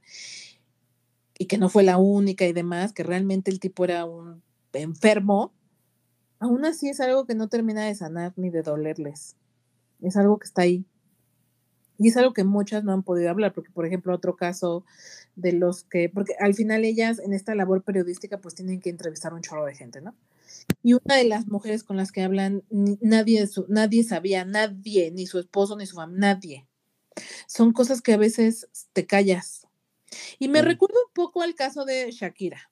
[1.39, 5.53] y que no fue la única y demás, que realmente el tipo era un enfermo,
[6.39, 9.37] aún así es algo que no termina de sanar ni de dolerles.
[10.01, 10.85] Es algo que está ahí.
[12.01, 14.87] Y es algo que muchas no han podido hablar, porque por ejemplo otro caso
[15.37, 19.33] de los que, porque al final ellas en esta labor periodística pues tienen que entrevistar
[19.33, 20.15] a un chorro de gente, ¿no?
[20.83, 25.39] Y una de las mujeres con las que hablan, nadie, nadie sabía, nadie, ni su
[25.39, 26.67] esposo, ni su familia, nadie.
[27.47, 29.69] Son cosas que a veces te callas.
[30.39, 32.71] Y me recuerda un poco al caso de Shakira.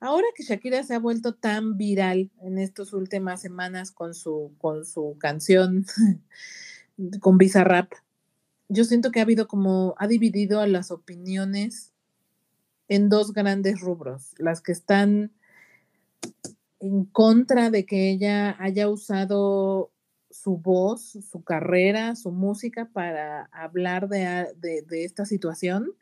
[0.00, 4.86] Ahora que Shakira se ha vuelto tan viral en estas últimas semanas con su, con
[4.86, 5.84] su canción,
[7.20, 7.92] con Bizarrap,
[8.68, 11.92] yo siento que ha habido como, ha dividido a las opiniones
[12.88, 15.32] en dos grandes rubros, las que están
[16.80, 19.90] en contra de que ella haya usado
[20.30, 25.92] su voz, su carrera, su música para hablar de, de, esta situación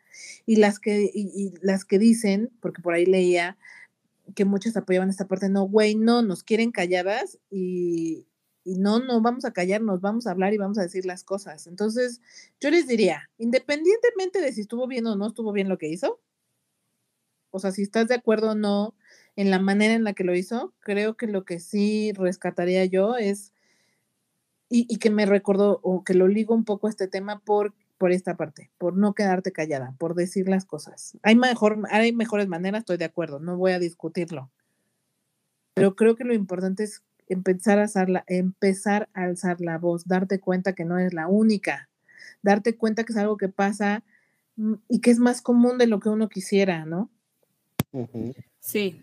[0.47, 3.59] y las que, y las que dicen, porque por ahí leía
[4.35, 8.27] que muchas apoyaban esta parte, no, güey, no, nos quieren calladas y,
[8.65, 11.67] y no, no vamos a callarnos, vamos a hablar y vamos a decir las cosas.
[11.67, 12.21] Entonces,
[12.61, 16.21] yo les diría, independientemente de si estuvo bien o no estuvo bien lo que hizo,
[17.51, 18.95] o sea, si estás de acuerdo o no
[19.37, 23.17] en la manera en la que lo hizo, creo que lo que sí rescataría yo
[23.17, 23.53] es,
[24.75, 28.11] y, que me recordó, o que lo ligo un poco a este tema por, por
[28.11, 31.19] esta parte, por no quedarte callada, por decir las cosas.
[31.23, 34.51] Hay, mejor, hay mejores maneras, estoy de acuerdo, no voy a discutirlo.
[35.75, 40.07] Pero creo que lo importante es empezar a, alzar la, empezar a alzar la voz,
[40.07, 41.89] darte cuenta que no es la única,
[42.43, 44.03] darte cuenta que es algo que pasa
[44.57, 47.11] mm, y que es más común de lo que uno quisiera, ¿no?
[48.61, 49.03] Sí.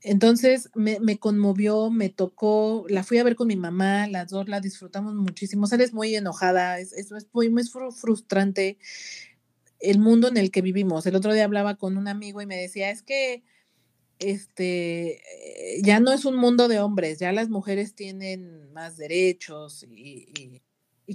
[0.00, 4.48] Entonces me, me, conmovió, me tocó, la fui a ver con mi mamá, las dos
[4.48, 8.76] la disfrutamos muchísimo, sales muy enojada, es, es, es muy, muy frustrante
[9.80, 11.06] el mundo en el que vivimos.
[11.06, 13.42] El otro día hablaba con un amigo y me decía, es que
[14.30, 15.16] este,
[15.76, 20.62] eh, ya no es un mundo de hombres, ya las mujeres tienen más derechos y,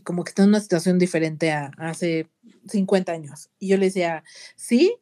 [0.04, 2.28] como que están en una situación diferente a, hace
[2.68, 3.50] 50 años.
[3.58, 4.24] Y yo le decía,
[4.56, 4.96] sí,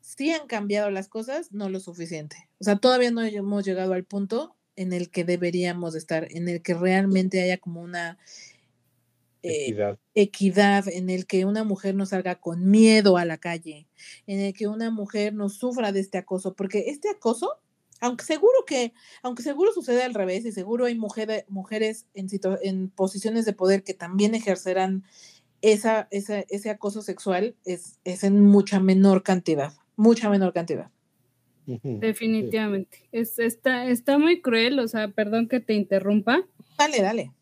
[0.00, 2.48] sí han cambiado las cosas, no lo suficiente.
[2.58, 6.62] O sea, todavía no hemos llegado al punto en el que deberíamos estar, en el
[6.62, 8.18] que realmente haya como una
[9.44, 9.98] eh, Equidad.
[10.14, 13.86] equidad, en el que una mujer no salga con miedo a la calle,
[14.26, 17.50] en el que una mujer no sufra de este acoso, porque este acoso,
[18.00, 18.92] aunque seguro que,
[19.22, 22.28] aunque seguro sucede al revés y seguro hay mujer- mujeres en,
[22.62, 25.04] en posiciones de poder que también ejercerán
[25.62, 30.90] esa, esa- ese acoso sexual, es, es en mucha menor cantidad, mucha menor cantidad.
[31.66, 33.08] Definitivamente.
[33.12, 36.44] Es, está, está muy cruel, o sea, perdón que te interrumpa,
[36.76, 37.32] Dale, dale.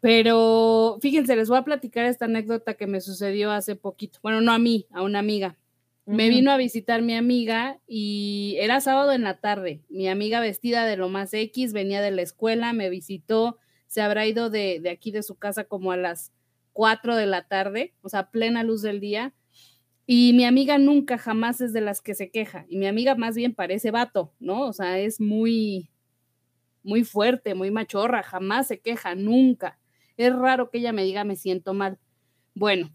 [0.00, 4.18] Pero fíjense, les voy a platicar esta anécdota que me sucedió hace poquito.
[4.22, 5.56] Bueno, no a mí, a una amiga.
[6.04, 9.82] Me vino a visitar mi amiga y era sábado en la tarde.
[9.88, 14.24] Mi amiga vestida de lo más X, venía de la escuela, me visitó, se habrá
[14.24, 16.32] ido de, de aquí de su casa como a las
[16.74, 19.34] 4 de la tarde, o sea, plena luz del día.
[20.06, 22.66] Y mi amiga nunca, jamás es de las que se queja.
[22.68, 24.66] Y mi amiga más bien parece vato, ¿no?
[24.66, 25.90] O sea, es muy,
[26.84, 29.80] muy fuerte, muy machorra, jamás se queja, nunca.
[30.16, 31.98] Es raro que ella me diga me siento mal.
[32.54, 32.90] Bueno,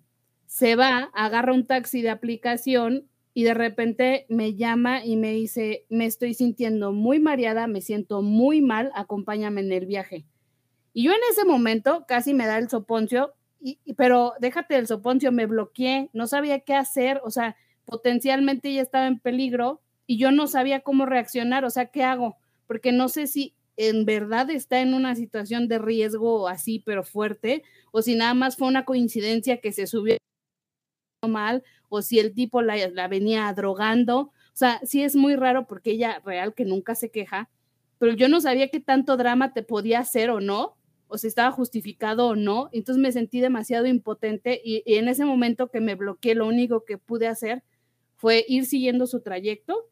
[0.48, 5.86] se va, agarra un taxi de aplicación y de repente me llama y me dice,
[5.90, 10.26] me estoy sintiendo muy mareada, me siento muy mal, acompáñame en el viaje.
[10.94, 15.32] Y yo en ese momento casi me da el soponcio, y, pero déjate el soponcio,
[15.32, 17.56] me bloqueé, no sabía qué hacer, o sea,
[17.86, 22.38] potencialmente ella estaba en peligro y yo no sabía cómo reaccionar, o sea, ¿qué hago?
[22.68, 27.64] Porque no sé si en verdad está en una situación de riesgo así, pero fuerte,
[27.92, 30.18] o si nada más fue una coincidencia que se subió
[31.28, 34.20] mal, o si el tipo la, venía drogando.
[34.20, 37.50] O sea, sí es muy raro porque ella real que nunca se queja,
[38.00, 41.52] pero yo no sabía qué tanto drama te podía hacer o no, o si estaba
[41.52, 42.70] justificado o no.
[42.72, 46.98] Entonces me sentí demasiado impotente y en ese momento que me bloqueé, lo único que
[46.98, 47.64] pude hacer
[48.16, 49.91] fue ir siguiendo su trayecto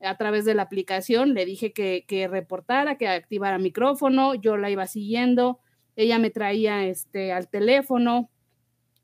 [0.00, 1.34] a través de la aplicación.
[1.34, 5.60] Le dije que, que reportara, que activara micrófono, yo la iba siguiendo,
[5.96, 8.30] ella me traía este, al teléfono,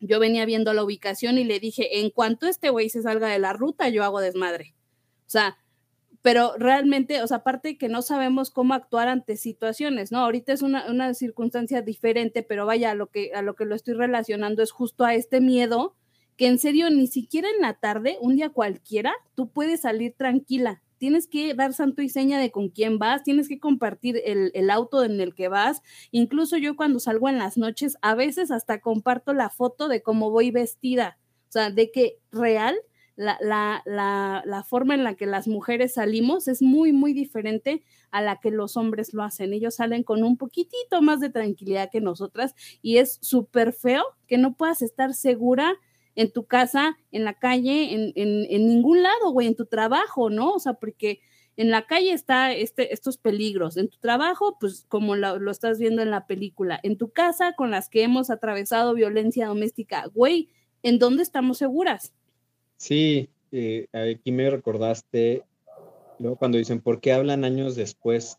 [0.01, 3.39] yo venía viendo la ubicación y le dije, en cuanto este güey se salga de
[3.39, 4.75] la ruta, yo hago desmadre.
[5.27, 5.57] O sea,
[6.23, 10.21] pero realmente, o sea, aparte que no sabemos cómo actuar ante situaciones, ¿no?
[10.21, 13.75] Ahorita es una, una circunstancia diferente, pero vaya, a lo, que, a lo que lo
[13.75, 15.97] estoy relacionando es justo a este miedo,
[16.37, 20.83] que en serio, ni siquiera en la tarde, un día cualquiera, tú puedes salir tranquila.
[20.99, 24.71] Tienes que dar santo y seña de con quién vas, tienes que compartir el, el
[24.71, 25.83] auto en el que vas.
[26.11, 30.31] Incluso yo cuando salgo en las noches, a veces hasta comparto la foto de cómo
[30.31, 31.19] voy vestida.
[31.49, 32.77] O sea, de que real
[33.17, 37.85] la, la, la, la, forma en la que las mujeres salimos es muy, muy diferente
[38.11, 39.53] a la que los hombres lo hacen.
[39.53, 44.39] Ellos salen con un poquitito más de tranquilidad que nosotras y es súper feo que
[44.39, 45.77] no puedas estar segura
[46.17, 50.31] en tu casa, en la calle, en, en, en ningún lado, güey, en tu trabajo,
[50.31, 50.53] ¿no?
[50.53, 51.21] O sea, porque
[51.57, 56.03] en la calle está este, estos peligros, en tu trabajo, pues como lo, estás viendo
[56.03, 60.49] en la película, en tu casa con las que hemos atravesado violencia doméstica, güey,
[60.83, 62.13] ¿en dónde estamos seguras?
[62.77, 65.45] Sí, eh, aquí me recordaste
[66.19, 68.39] luego cuando dicen, ¿por qué hablan años después?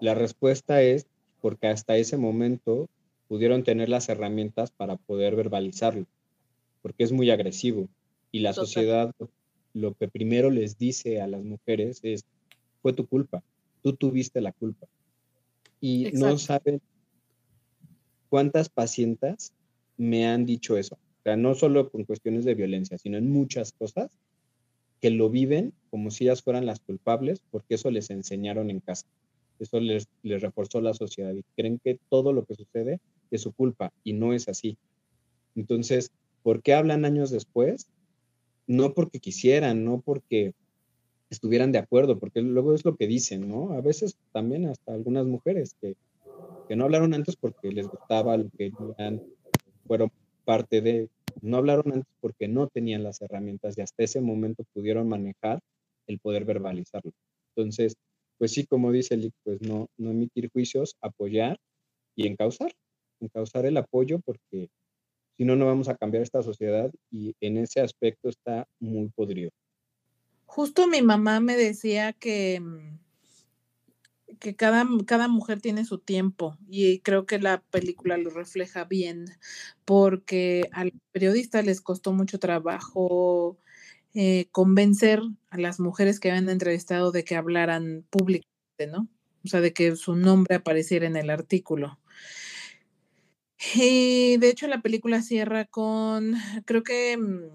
[0.00, 1.06] La respuesta es
[1.40, 2.88] porque hasta ese momento
[3.26, 6.06] pudieron tener las herramientas para poder verbalizarlo,
[6.84, 7.88] porque es muy agresivo.
[8.30, 8.66] Y la Total.
[8.66, 9.14] sociedad
[9.72, 12.26] lo que primero les dice a las mujeres es,
[12.82, 13.42] fue tu culpa,
[13.82, 14.86] tú tuviste la culpa.
[15.80, 16.82] Y no saben
[18.28, 19.54] cuántas pacientes
[19.96, 20.96] me han dicho eso.
[20.96, 24.10] O sea, no solo con cuestiones de violencia, sino en muchas cosas
[25.00, 29.06] que lo viven como si ellas fueran las culpables porque eso les enseñaron en casa.
[29.58, 33.52] Eso les, les reforzó la sociedad y creen que todo lo que sucede es su
[33.52, 34.76] culpa y no es así.
[35.56, 36.12] Entonces,
[36.44, 37.88] ¿por qué hablan años después?
[38.68, 40.52] No porque quisieran, no porque
[41.30, 43.72] estuvieran de acuerdo, porque luego es lo que dicen, ¿no?
[43.72, 45.96] A veces también hasta algunas mujeres que,
[46.68, 49.22] que no hablaron antes porque les gustaba lo que querían,
[49.86, 50.10] fueron
[50.44, 51.08] parte de,
[51.40, 55.60] no hablaron antes porque no tenían las herramientas y hasta ese momento pudieron manejar
[56.06, 57.12] el poder verbalizarlo.
[57.56, 57.94] Entonces,
[58.36, 61.58] pues sí, como dice Lick, pues no, no emitir juicios, apoyar
[62.14, 62.72] y encauzar,
[63.20, 64.68] encauzar el apoyo porque
[65.36, 69.50] si no, no vamos a cambiar esta sociedad y en ese aspecto está muy podrido.
[70.46, 72.98] Justo mi mamá me decía que, mm,
[74.38, 79.26] que cada, cada mujer tiene su tiempo y creo que la película lo refleja bien
[79.84, 83.58] porque a los periodistas les costó mucho trabajo
[84.14, 85.20] eh, convencer
[85.50, 89.08] a las mujeres que habían entrevistado de que hablaran públicamente, ¿no?
[89.44, 91.98] O sea, de que su nombre apareciera en el artículo.
[93.76, 96.34] Y de hecho la película cierra con,
[96.66, 97.50] creo que, mm,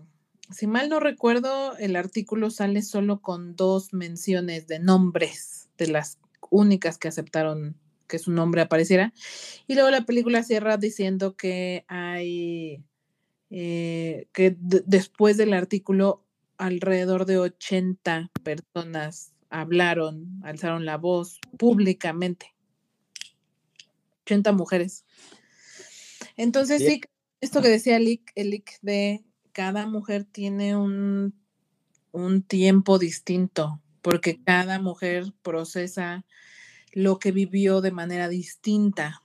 [0.52, 6.18] si mal no recuerdo, el artículo sale solo con dos menciones de nombres de las
[6.50, 7.78] únicas que aceptaron
[8.08, 9.14] que su nombre apareciera.
[9.68, 12.84] Y luego la película cierra diciendo que hay,
[13.52, 16.26] eh, que después del artículo,
[16.58, 22.54] alrededor de 80 personas hablaron, alzaron la voz públicamente.
[24.26, 25.06] 80 mujeres.
[26.40, 27.02] Entonces, sí,
[27.42, 31.38] esto que decía Lick, el de cada mujer tiene un,
[32.14, 36.24] un tiempo distinto, porque cada mujer procesa
[36.94, 39.22] lo que vivió de manera distinta.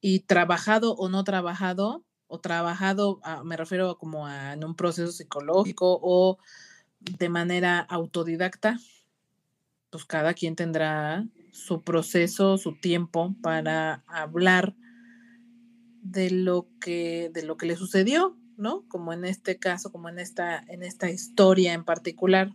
[0.00, 5.12] Y trabajado o no trabajado, o trabajado, ah, me refiero como a en un proceso
[5.12, 6.36] psicológico o
[6.98, 8.76] de manera autodidacta,
[9.90, 14.74] pues cada quien tendrá su proceso, su tiempo para hablar
[16.02, 18.86] de lo que, de lo que le sucedió, ¿no?
[18.88, 22.54] Como en este caso, como en esta, en esta historia en particular.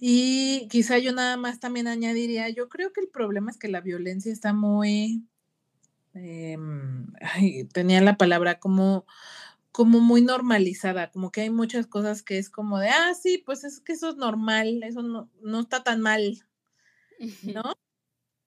[0.00, 3.80] Y quizá yo nada más también añadiría, yo creo que el problema es que la
[3.80, 5.26] violencia está muy,
[6.14, 7.06] em,
[7.72, 9.06] tenía la palabra como,
[9.72, 13.64] como muy normalizada, como que hay muchas cosas que es como de, ah, sí, pues
[13.64, 16.44] es que eso es normal, eso no, no está tan mal,
[17.42, 17.62] ¿no?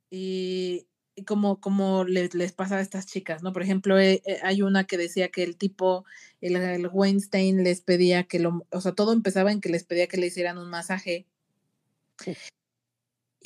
[0.09, 0.87] Y,
[1.25, 3.53] como, como les, les, pasa a estas chicas, ¿no?
[3.53, 6.05] Por ejemplo, eh, eh, hay una que decía que el tipo,
[6.41, 10.07] el, el Weinstein les pedía que lo, o sea, todo empezaba en que les pedía
[10.07, 11.25] que le hicieran un masaje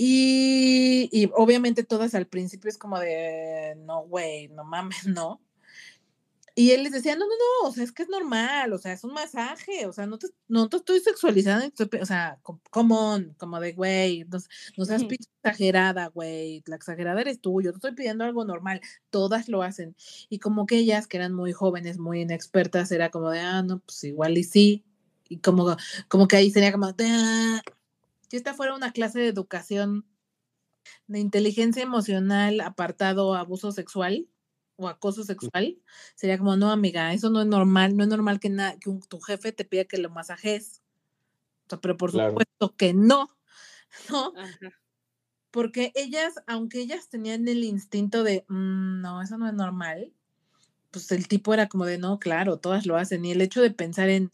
[0.03, 5.41] y, obviamente todas al principio es como de, no, güey, no mames, no.
[6.53, 7.33] Y él les decía, no, no,
[7.63, 10.17] no, o sea, es que es normal, o sea, es un masaje, o sea, no
[10.17, 11.65] te, no te estoy sexualizando,
[12.01, 14.37] o sea, como, como de, güey, no,
[14.77, 19.47] no seas exagerada, güey, la exagerada eres tú, yo te estoy pidiendo algo normal, todas
[19.47, 19.95] lo hacen.
[20.29, 23.79] Y como que ellas, que eran muy jóvenes, muy inexpertas, era como de, ah, no,
[23.79, 24.83] pues igual y sí,
[25.29, 25.77] y como,
[26.09, 27.61] como que ahí sería como, de, ah,
[28.27, 30.05] si esta fuera una clase de educación
[31.07, 34.27] de inteligencia emocional, apartado abuso sexual
[34.81, 35.77] o acoso sexual,
[36.15, 39.51] sería como, no, amiga, eso no es normal, no es normal que, que tu jefe
[39.51, 40.81] te pida que lo masajes.
[41.81, 43.29] pero por supuesto que no,
[44.09, 44.33] ¿no?
[45.51, 50.13] Porque ellas, aunque ellas tenían el instinto de, mm, no, eso no es normal,
[50.91, 53.25] pues el tipo era como de, no, claro, todas lo hacen.
[53.25, 54.31] Y el hecho de pensar en,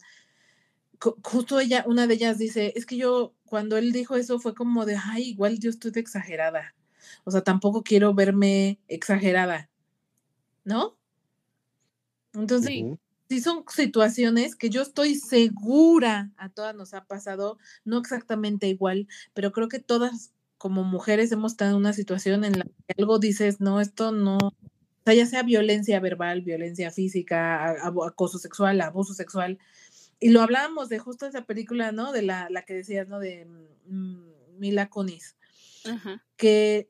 [1.22, 4.84] justo ella, una de ellas dice, es que yo, cuando él dijo eso fue como
[4.84, 6.74] de, ay, igual yo estoy de exagerada.
[7.24, 9.67] O sea, tampoco quiero verme exagerada,
[10.68, 10.96] ¿no?
[12.34, 12.84] Entonces,
[13.28, 13.40] sí.
[13.40, 19.50] son situaciones que yo estoy segura a todas nos ha pasado, no exactamente igual, pero
[19.50, 23.60] creo que todas como mujeres hemos estado en una situación en la que algo dices,
[23.60, 24.52] no, esto no, o
[25.04, 27.70] sea, ya sea violencia verbal, violencia física,
[28.06, 29.58] acoso sexual, abuso sexual,
[30.20, 32.12] y lo hablábamos de justo esa película, ¿no?
[32.12, 33.20] De la, la que decías, ¿no?
[33.20, 33.46] De
[33.86, 35.36] mm, Mila Kunis.
[36.36, 36.88] Que,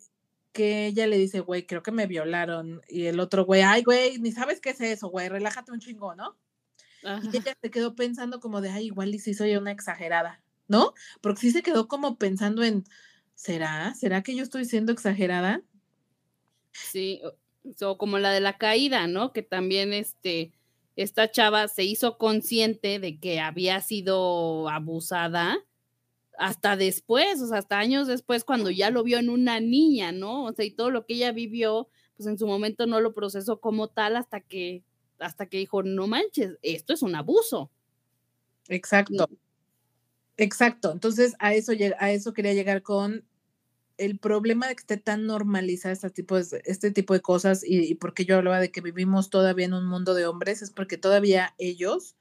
[0.59, 2.83] que ella le dice, güey, creo que me violaron.
[2.89, 6.17] Y el otro, güey, ay, güey, ni sabes qué es eso, güey, relájate un chingo,
[6.17, 6.37] ¿no?
[7.05, 10.95] Y ella se quedó pensando como de, ay, igual y si soy una exagerada, ¿no?
[11.21, 12.83] Porque sí se quedó como pensando en,
[13.37, 13.95] ¿será?
[13.95, 15.63] ¿Será que yo estoy siendo exagerada?
[16.73, 17.23] Sí,
[17.81, 19.33] o como la de la caída, ¿no?
[19.33, 20.51] Que también, este,
[20.97, 25.65] esta chava se hizo consciente de que había sido abusada
[26.39, 30.45] hasta después, o sea, hasta años después, cuando ya lo vio en una niña, ¿no?
[30.45, 33.61] O sea, y todo lo que ella vivió, pues en su momento no lo procesó
[33.61, 34.83] como tal hasta que,
[35.19, 37.71] hasta que dijo, no manches, esto es un abuso.
[38.69, 39.29] Exacto.
[40.37, 40.93] Exacto.
[40.93, 43.25] Entonces, a eso, a eso quería llegar con
[43.97, 47.81] el problema de que esté tan normalizada este tipo de, este tipo de cosas y,
[47.81, 50.97] y porque yo hablaba de que vivimos todavía en un mundo de hombres es porque
[50.97, 52.15] todavía ellos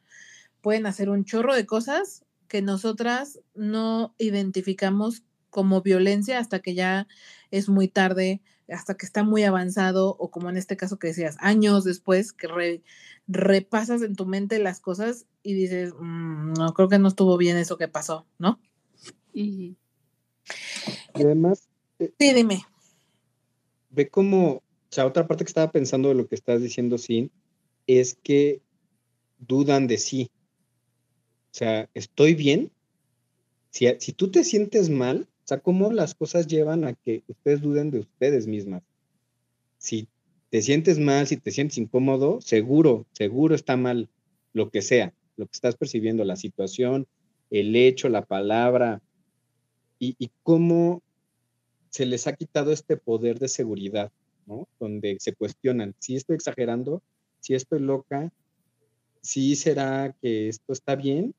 [0.62, 7.08] pueden hacer un chorro de cosas que nosotras no identificamos como violencia hasta que ya
[7.52, 11.38] es muy tarde, hasta que está muy avanzado o como en este caso que decías,
[11.40, 12.82] años después que
[13.28, 17.58] repasas en tu mente las cosas y dices, mm, no, creo que no estuvo bien
[17.58, 18.60] eso que pasó, ¿no?
[21.14, 21.68] además.
[22.00, 22.66] Eh, sí, dime.
[23.90, 24.56] Ve cómo.
[24.56, 27.32] O sea, otra parte que estaba pensando de lo que estás diciendo, Sin,
[27.88, 28.62] es que
[29.38, 30.32] dudan de sí.
[31.58, 32.72] Sea, ¿estoy bien?
[33.72, 37.62] Si, si tú te sientes mal, o sea, ¿cómo las cosas llevan a que ustedes
[37.62, 38.84] duden de ustedes mismas?
[39.80, 40.08] Si
[40.52, 44.08] te sientes mal, si te sientes incómodo, seguro, seguro está mal
[44.54, 47.08] lo que sea, lo que estás percibiendo, la situación,
[47.50, 49.02] el hecho, la palabra,
[49.98, 51.02] y, cómo
[51.90, 54.12] se les ha quitado este poder de seguridad,
[54.46, 54.68] ¿no?
[54.80, 57.02] Donde se cuestionan, si estoy exagerando,
[57.40, 58.32] si estoy loca,
[59.22, 61.34] si será que esto está bien,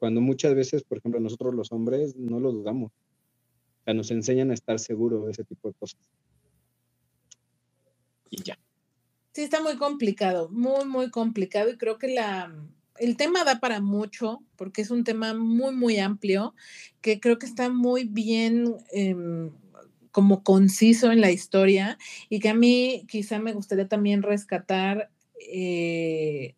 [0.00, 2.90] cuando muchas veces, por ejemplo, nosotros los hombres no lo dudamos.
[2.90, 6.00] O sea, nos enseñan a estar seguros de ese tipo de cosas.
[8.30, 8.58] Y ya.
[9.32, 12.52] Sí, está muy complicado, muy, muy complicado y creo que la,
[12.98, 16.54] el tema da para mucho porque es un tema muy, muy amplio
[17.00, 19.50] que creo que está muy bien em,
[20.10, 21.98] como conciso en la historia
[22.28, 25.10] y que a mí quizá me gustaría también rescatar
[25.52, 26.54] eh,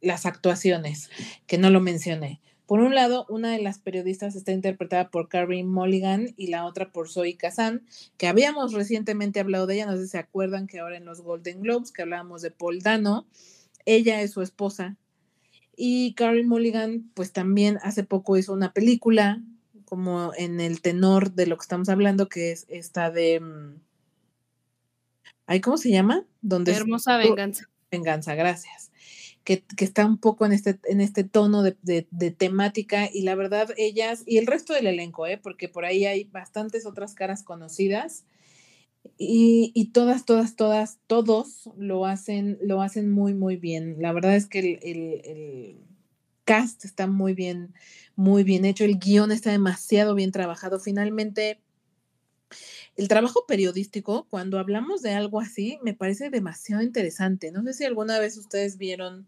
[0.00, 1.10] las actuaciones,
[1.46, 2.40] que no lo mencioné.
[2.70, 6.92] Por un lado, una de las periodistas está interpretada por Carrie Mulligan y la otra
[6.92, 7.84] por Zoe Kazan,
[8.16, 11.20] que habíamos recientemente hablado de ella, no sé si se acuerdan que ahora en los
[11.20, 13.26] Golden Globes, que hablábamos de Paul Dano,
[13.86, 14.96] ella es su esposa.
[15.74, 19.42] Y Carrie Mulligan, pues también hace poco hizo una película,
[19.84, 23.40] como en el tenor de lo que estamos hablando, que es esta de...
[23.40, 23.80] Mm,
[25.46, 26.24] ¿Ay, cómo se llama?
[26.40, 27.68] Donde Hermosa venganza.
[27.90, 28.89] Venganza, gracias
[29.44, 31.74] que, está un poco en este, en este tono de,
[32.36, 35.38] temática y la verdad ellas y el resto del elenco, ¿eh?
[35.38, 38.24] porque por ahí hay bastantes otras caras conocidas
[39.16, 43.96] y, todas, todas, todas, todos lo hacen, lo hacen muy, muy bien.
[43.98, 45.76] La verdad es que el, el
[46.44, 47.72] cast está muy bien,
[48.16, 50.80] muy bien hecho, el guion está demasiado bien trabajado.
[50.80, 51.60] Finalmente,
[53.00, 57.50] el trabajo periodístico, cuando hablamos de algo así, me parece demasiado interesante.
[57.50, 59.26] No sé si alguna vez ustedes vieron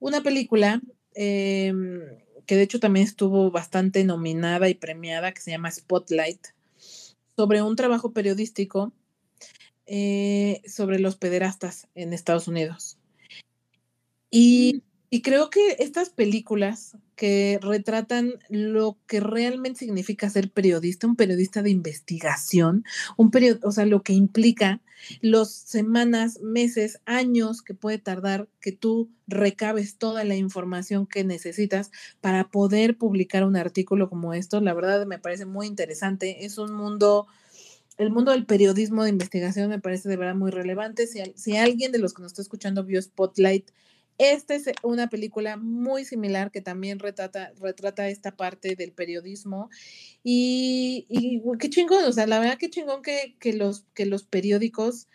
[0.00, 0.82] una película
[1.14, 2.02] em,
[2.44, 6.48] que de hecho también estuvo bastante nominada y premiada, que se llama Spotlight,
[7.36, 8.92] sobre un trabajo periodístico
[9.86, 12.98] eh, sobre los pederastas en Estados Unidos.
[14.30, 14.90] Y mm.
[15.12, 21.62] Y creo que estas películas que retratan lo que realmente significa ser periodista, un periodista
[21.62, 22.82] de investigación,
[23.18, 23.30] un
[23.62, 24.80] o sea, lo que implica
[25.20, 31.90] los semanas, meses, años que puede tardar que tú recabes toda la información que necesitas
[32.22, 36.46] para poder publicar un artículo como esto, la verdad me parece muy interesante.
[36.46, 37.26] Es un mundo
[37.98, 41.06] el mundo del periodismo de investigación me parece de verdad muy relevante.
[41.06, 43.70] Si, si alguien de los que nos está escuchando vio Spotlight,
[44.20, 49.70] esta es una película muy similar que también retrata, retrata esta parte del periodismo.
[50.22, 55.08] Y, qué chingón, o sea, la verdad qué chingón que, los, que los periódicos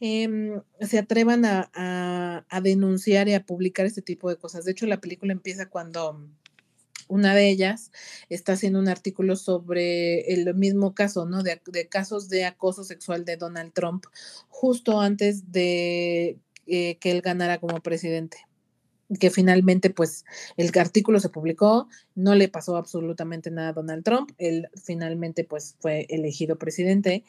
[0.00, 4.64] em, se atrevan a, denunciar y a publicar este tipo de cosas.
[4.64, 6.28] De hecho, la película empieza cuando
[7.06, 7.92] una de ellas
[8.28, 11.44] está haciendo un artículo sobre el mismo caso, ¿no?
[11.44, 14.04] De, de casos de acoso sexual de Donald Trump,
[14.48, 18.47] justo antes de eh, que él ganara como presidente
[19.18, 20.24] que finalmente pues
[20.56, 25.76] el artículo se publicó, no le pasó absolutamente nada a Donald Trump, él finalmente pues
[25.80, 27.24] fue elegido presidente.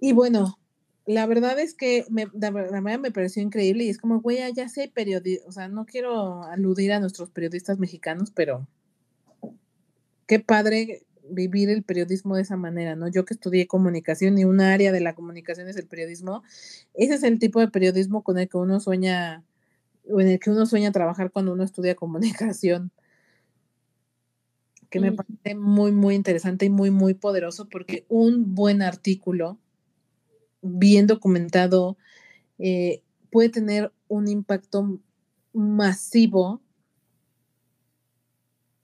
[0.00, 0.58] Y bueno,
[1.06, 4.68] la verdad es que me, la verdad me pareció increíble y es como, güey, ya
[4.68, 8.66] sé periodistas, o sea, no quiero aludir a nuestros periodistas mexicanos, pero
[10.26, 13.08] qué padre vivir el periodismo de esa manera, ¿no?
[13.08, 16.42] Yo que estudié comunicación y una área de la comunicación es el periodismo,
[16.94, 19.44] ese es el tipo de periodismo con el que uno sueña
[20.10, 22.90] o en el que uno sueña trabajar cuando uno estudia comunicación,
[24.90, 29.58] que me parece muy, muy interesante y muy, muy poderoso porque un buen artículo,
[30.62, 31.98] bien documentado,
[32.58, 34.98] eh, puede tener un impacto
[35.52, 36.62] masivo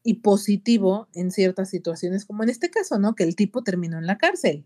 [0.02, 3.14] y positivo en ciertas situaciones, como en este caso, ¿no?
[3.14, 4.64] Que el tipo terminó en la cárcel.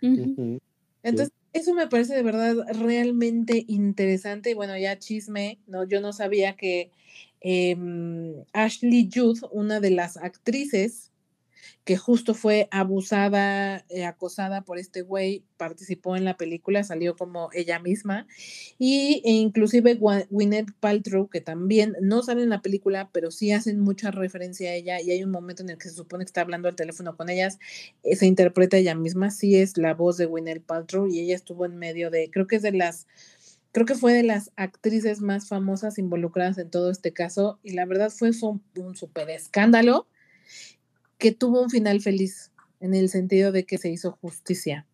[0.00, 4.50] Entonces, eso me parece de verdad realmente interesante.
[4.50, 5.84] Y bueno, ya chisme, ¿no?
[5.84, 6.90] Yo no sabía que
[7.40, 11.12] em, Ashley Judd, una de las actrices
[11.84, 17.50] que justo fue abusada, eh, acosada por este güey, participó en la película, salió como
[17.52, 18.26] ella misma,
[18.78, 19.94] y e inclusive
[20.30, 24.74] Gwyneth Paltrow, que también no sale en la película, pero sí hacen mucha referencia a
[24.74, 27.16] ella, y hay un momento en el que se supone que está hablando al teléfono
[27.16, 27.58] con ellas,
[28.02, 31.66] eh, se interpreta ella misma, sí es la voz de Gwyneth Paltrow, y ella estuvo
[31.66, 33.06] en medio de, creo que es de las
[33.72, 37.84] creo que fue de las actrices más famosas involucradas en todo este caso y la
[37.86, 40.06] verdad fue un, un súper escándalo
[41.24, 42.50] que tuvo un final feliz
[42.80, 44.86] en el sentido de que se hizo justicia.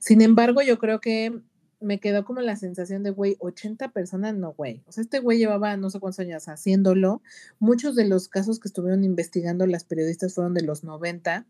[0.00, 1.40] Sin embargo, yo creo que
[1.78, 4.82] me quedó como la sensación de, güey, 80 personas, no, güey.
[4.86, 7.22] O sea, este güey llevaba no sé cuántos años haciéndolo.
[7.60, 11.46] Muchos de los casos que estuvieron investigando las periodistas fueron de los 90.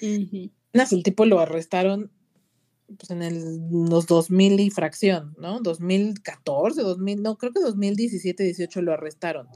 [0.00, 2.10] El tipo lo arrestaron
[2.98, 5.60] pues, en el, los 2000 y fracción, ¿no?
[5.60, 9.46] 2014, 2000, no, creo que 2017, 18 lo arrestaron.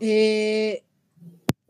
[0.00, 0.82] Eh,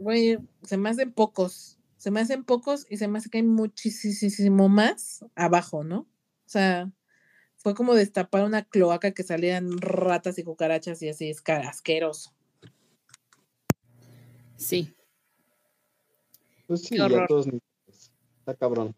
[0.05, 3.43] güey, se me hacen pocos, se me hacen pocos y se me hace que hay
[3.43, 6.01] muchísimo más abajo, ¿no?
[6.01, 6.93] O sea,
[7.57, 12.35] fue como destapar una cloaca que salían ratas y cucarachas y así, es asqueroso.
[14.57, 14.95] Sí.
[16.67, 17.27] Pues sí, horror.
[17.27, 17.49] todos.
[18.39, 18.95] Está cabrón.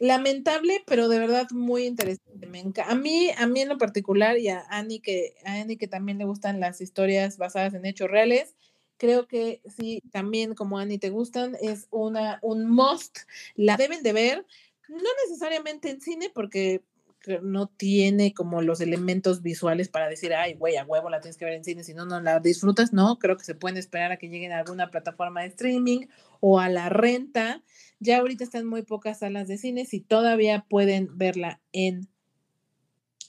[0.00, 2.46] Lamentable, pero de verdad muy interesante.
[2.48, 5.86] Me a mí, a mí en lo particular y a Annie que a Annie que
[5.86, 8.56] también le gustan las historias basadas en hechos reales,
[8.98, 13.20] creo que sí, también como Annie te gustan, es una un must.
[13.54, 14.46] La deben de ver,
[14.88, 16.82] no necesariamente en cine porque
[17.20, 21.36] que no tiene como los elementos visuales para decir, ay, güey, a huevo la tienes
[21.36, 22.92] que ver en cine, si no, no la disfrutas.
[22.92, 26.06] No, creo que se pueden esperar a que lleguen a alguna plataforma de streaming
[26.40, 27.62] o a la renta.
[27.98, 29.84] Ya ahorita están muy pocas salas de cine.
[29.84, 32.08] Si todavía pueden verla en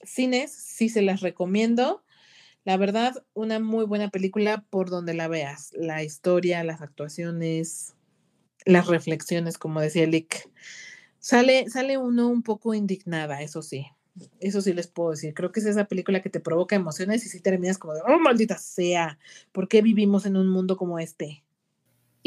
[0.03, 2.03] cines, sí se las recomiendo.
[2.65, 5.71] La verdad, una muy buena película por donde la veas.
[5.73, 7.95] La historia, las actuaciones,
[8.65, 10.49] las reflexiones, como decía Lick.
[11.19, 13.87] Sale, sale uno un poco indignada, eso sí.
[14.39, 15.33] Eso sí les puedo decir.
[15.33, 18.19] Creo que es esa película que te provoca emociones y si terminas como de, oh,
[18.19, 19.17] maldita sea,
[19.51, 21.43] ¿por qué vivimos en un mundo como este?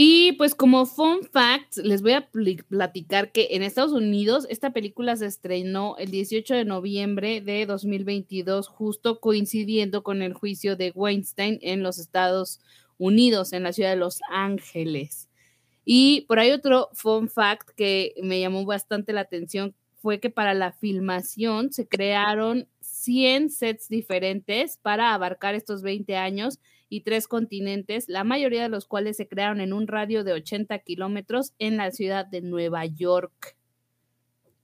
[0.04, 5.14] Y pues como fun fact, les voy a platicar que en Estados Unidos esta película
[5.14, 11.60] se estrenó el 18 de noviembre de 2022, justo coincidiendo con el juicio de Weinstein
[11.62, 12.58] en los Estados
[12.98, 15.28] Unidos, en la ciudad de Los Ángeles.
[15.84, 20.52] Y por ahí otro fun fact que me llamó bastante la atención fue que para
[20.52, 26.58] la filmación se crearon 100 sets diferentes para abarcar estos 20 años
[26.92, 30.78] y tres continentes, la mayoría de los cuales se crearon en un radio de 80
[30.80, 33.56] kilómetros en la ciudad de Nueva York.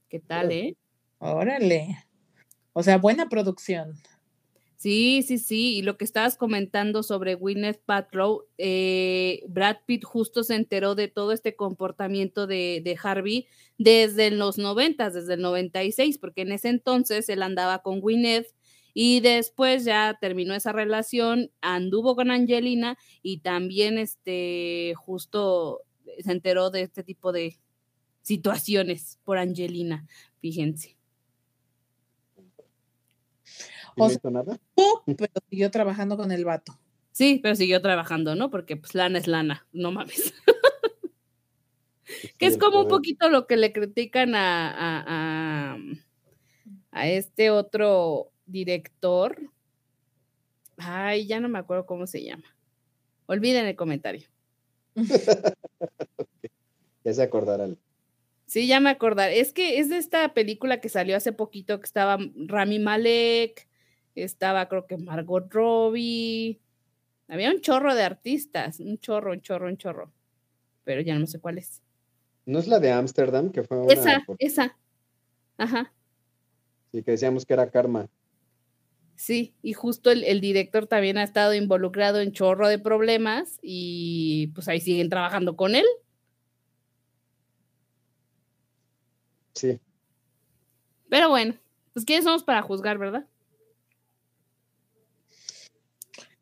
[0.09, 0.75] ¿Qué tal, eh?
[1.17, 2.05] Órale.
[2.73, 3.95] O sea, buena producción.
[4.77, 5.77] Sí, sí, sí.
[5.77, 11.07] Y lo que estabas comentando sobre Gwyneth Paltrow, eh, Brad Pitt justo se enteró de
[11.07, 13.47] todo este comportamiento de, de Harvey
[13.79, 18.53] desde los 90, desde el 96, porque en ese entonces él andaba con Gwyneth
[19.01, 25.83] y después ya terminó esa relación, anduvo con Angelina y también este justo
[26.21, 27.57] se enteró de este tipo de
[28.23, 30.05] situaciones por Angelina,
[30.41, 30.97] fíjense.
[33.95, 34.59] ¿Y O sea- nada?
[35.05, 36.77] Pero siguió trabajando con el vato.
[37.13, 38.49] Sí, pero siguió trabajando, ¿no?
[38.49, 40.33] Porque pues lana es lana, no mames.
[42.03, 45.03] Pues que es como un poquito lo que le critican a, a,
[45.73, 45.77] a,
[46.91, 49.49] a este otro director.
[50.77, 52.45] Ay, ya no me acuerdo cómo se llama.
[53.25, 54.27] Olviden el comentario.
[57.05, 57.77] Ya se acordarán.
[58.45, 59.31] Sí, ya me acordar.
[59.31, 63.67] Es que es de esta película que salió hace poquito que estaba Rami Malek,
[64.15, 66.59] estaba creo que Margot Robbie.
[67.29, 70.11] Había un chorro de artistas, un chorro, un chorro, un chorro.
[70.83, 71.81] Pero ya no sé cuál es.
[72.45, 74.77] ¿No es la de Ámsterdam que fue una Esa, por- esa.
[75.57, 75.93] Ajá.
[76.91, 78.09] sí, que decíamos que era karma?
[79.19, 84.47] Sí, y justo el, el director también ha estado involucrado en chorro de problemas y
[84.55, 85.83] pues ahí siguen trabajando con él.
[89.55, 89.77] Sí.
[91.09, 91.53] Pero bueno,
[91.91, 93.27] pues quiénes somos para juzgar, ¿verdad?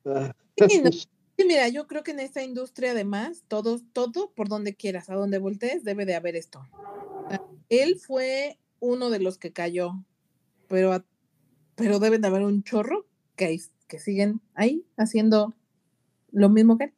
[0.05, 0.31] Ah,
[0.69, 0.91] Sí, no.
[0.91, 1.07] Sí,
[1.47, 5.39] mira, yo creo que en esta industria además, todo, todo por donde quieras, a donde
[5.39, 6.63] voltees, debe de haber esto.
[7.69, 9.93] Él fue uno de los que cayó,
[10.67, 11.03] pero, a-
[11.77, 13.05] pero deben de haber un chorro
[13.37, 13.57] que,
[13.87, 15.53] que siguen ahí haciendo
[16.31, 16.93] lo mismo que él.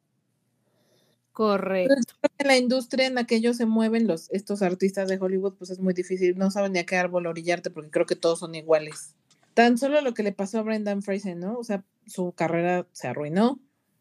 [1.34, 1.94] Correcto.
[2.38, 5.70] En la industria en la que ellos se mueven, los, estos artistas de Hollywood, pues
[5.70, 8.56] es muy difícil, no saben ni a qué árbol orillarte porque creo que todos son
[8.56, 9.16] iguales.
[9.54, 11.58] Tan solo lo que le pasó a Brendan Fraser, ¿no?
[11.58, 13.60] O sea, su carrera se arruinó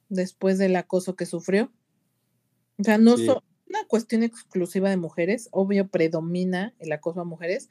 [0.09, 1.71] después del acoso que sufrió.
[2.79, 3.29] O sea, no Sí.
[3.29, 3.37] es
[3.69, 7.69] una cuestión exclusiva de mujeres, obvio predomina el acoso a mujeres,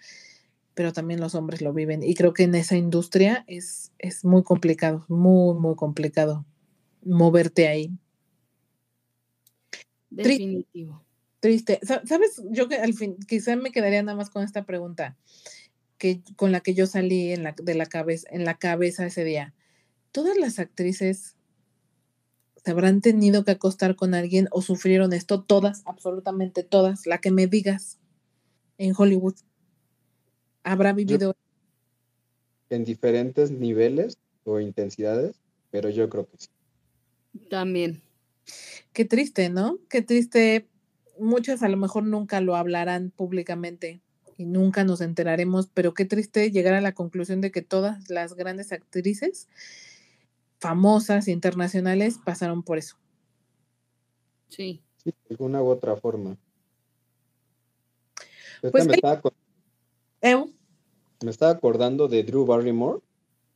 [0.78, 2.04] pero también los hombres lo viven.
[2.04, 6.46] Y creo que en esa industria es, es muy complicado, muy, muy complicado
[7.04, 7.98] moverte ahí.
[10.12, 11.04] Definitivo.
[11.40, 11.80] Triste.
[11.82, 12.44] Sa- ¿Sabes?
[12.52, 15.18] Yo que al fin, quizá me quedaría nada más con esta pregunta
[15.98, 19.24] que con la que yo salí en la, de la cabeza, en la cabeza ese
[19.24, 19.56] día.
[20.12, 21.38] ¿Todas las actrices
[22.64, 25.42] se habrán tenido que acostar con alguien o sufrieron esto?
[25.44, 27.08] Todas, absolutamente todas.
[27.08, 27.98] La que me digas
[28.78, 29.36] en Hollywood.
[30.68, 31.34] ¿Habrá vivido?
[32.70, 35.40] en diferentes niveles o intensidades,
[35.72, 36.50] pero yo creo que sí.
[37.50, 38.02] También.
[38.92, 39.80] Qué triste, ¿no?
[39.90, 40.68] Qué triste.
[41.18, 44.02] Muchas a lo mejor nunca lo hablarán públicamente
[44.36, 48.34] y nunca nos enteraremos, pero qué triste llegar a la conclusión de que todas las
[48.36, 49.48] grandes actrices
[50.60, 52.98] famosas internacionales pasaron por eso.
[54.50, 54.84] Sí.
[54.98, 56.38] Sí, de alguna u otra forma.
[58.62, 59.22] Pues me, estaba,
[61.24, 63.00] me estaba acordando de Drew Barrymore,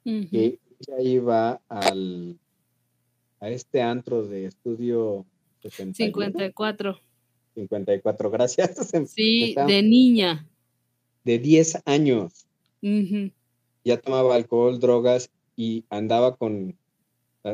[0.03, 2.37] que ella iba al,
[3.39, 5.25] a este antro de estudio
[5.61, 6.99] 61, 54.
[7.55, 8.91] 54, gracias.
[9.07, 10.47] Sí, de niña.
[11.23, 12.45] De 10 años.
[13.83, 16.75] Ya tomaba alcohol, drogas y andaba con...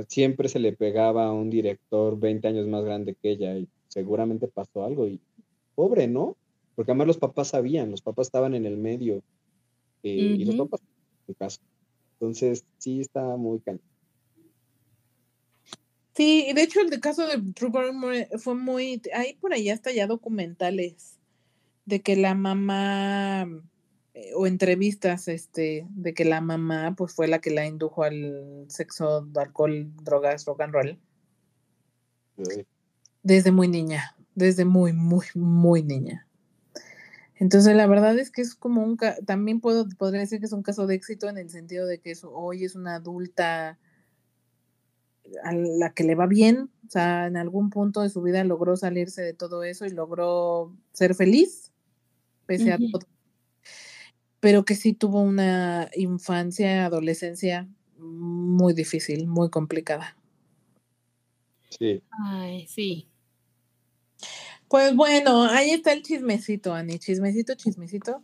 [0.08, 4.48] Siempre se le pegaba a un director 20 años más grande que ella y seguramente
[4.48, 5.08] pasó algo.
[5.08, 5.20] Y
[5.76, 6.36] pobre, ¿no?
[6.76, 9.24] Porque además los papás sabían, los papás estaban en el medio
[10.04, 10.68] eh, y los Ujú.
[10.68, 10.82] papás
[11.28, 11.60] en caso.
[12.14, 13.82] Entonces, sí está muy cañón.
[16.16, 19.70] Sí, y de hecho el de caso de Drew Barrymore fue muy, hay por ahí
[19.70, 21.20] hasta ya documentales
[21.86, 23.48] de que la mamá
[24.16, 28.66] eh, o entrevistas este de que la mamá pues fue la que la indujo al
[28.68, 31.00] sexo, alcohol, drogas, rock and roll
[33.24, 36.27] desde muy niña, desde muy muy muy niña.
[37.40, 40.54] Entonces la verdad es que es como un ca- también puedo podría decir que es
[40.54, 43.78] un caso de éxito en el sentido de que es- hoy es una adulta
[45.44, 48.78] a la que le va bien, o sea, en algún punto de su vida logró
[48.78, 51.72] salirse de todo eso y logró ser feliz,
[52.46, 53.06] pese a todo.
[54.40, 57.68] Pero que sí tuvo una infancia, adolescencia
[57.98, 60.16] muy difícil, muy complicada.
[61.78, 63.10] Sí, Ay, sí.
[64.68, 68.24] Pues bueno, ahí está el chismecito, Ani, chismecito, chismecito.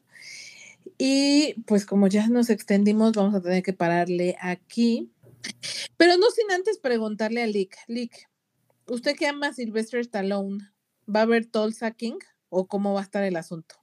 [0.97, 5.11] Y pues como ya nos extendimos, vamos a tener que pararle aquí.
[5.97, 8.29] Pero no sin antes preguntarle a Lick, Lick,
[8.87, 10.59] ¿usted que ama a Sylvester Stallone,
[11.13, 12.19] va a ver Tulsa King
[12.49, 13.75] o cómo va a estar el asunto?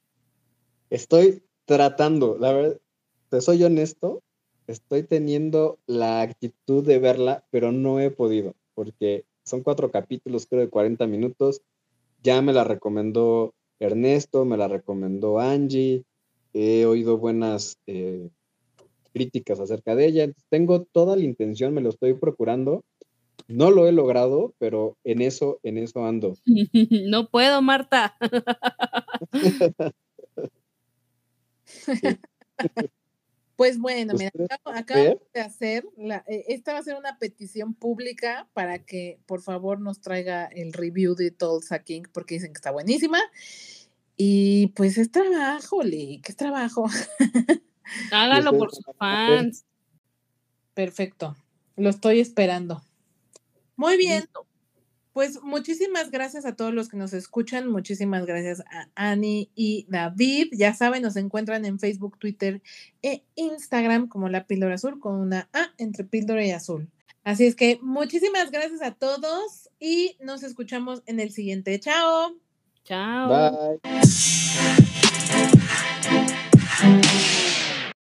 [0.91, 2.81] estoy tratando, la verdad,
[3.31, 4.23] te soy honesto,
[4.67, 10.61] estoy teniendo la actitud de verla, pero no he podido, porque son cuatro capítulos, creo,
[10.61, 11.63] de 40 minutos.
[12.23, 16.05] Ya me la recomendó Ernesto, me la recomendó Angie,
[16.53, 18.29] he oído buenas eh,
[19.13, 20.31] críticas acerca de ella.
[20.51, 22.85] Tengo toda la intención, me lo estoy procurando.
[23.49, 26.35] No lo he logrado, pero en eso, en eso ando.
[27.09, 28.17] No puedo, Marta.
[33.61, 37.75] Pues bueno, mira, ¿Ustedes acabo, de hacer, la, eh, esta va a ser una petición
[37.75, 42.57] pública para que por favor nos traiga el review de Tulsa King porque dicen que
[42.57, 43.21] está buenísima.
[44.17, 46.89] Y pues es trabajo, Lick, es trabajo.
[48.11, 49.67] Hágalo ustedes por sus fans.
[50.73, 51.37] Perfecto,
[51.77, 52.83] lo estoy esperando.
[53.77, 54.25] Muy bien,
[55.13, 60.49] pues muchísimas gracias a todos los que nos escuchan, muchísimas gracias a Ani y David.
[60.53, 62.63] Ya saben, nos encuentran en Facebook, Twitter
[63.03, 66.89] e Instagram como La Píldora Azul con una A entre píldora y azul.
[67.25, 71.79] Así es que muchísimas gracias a todos y nos escuchamos en el siguiente.
[71.79, 72.37] Chao.
[72.85, 73.79] Chao.
[73.83, 74.21] Bye.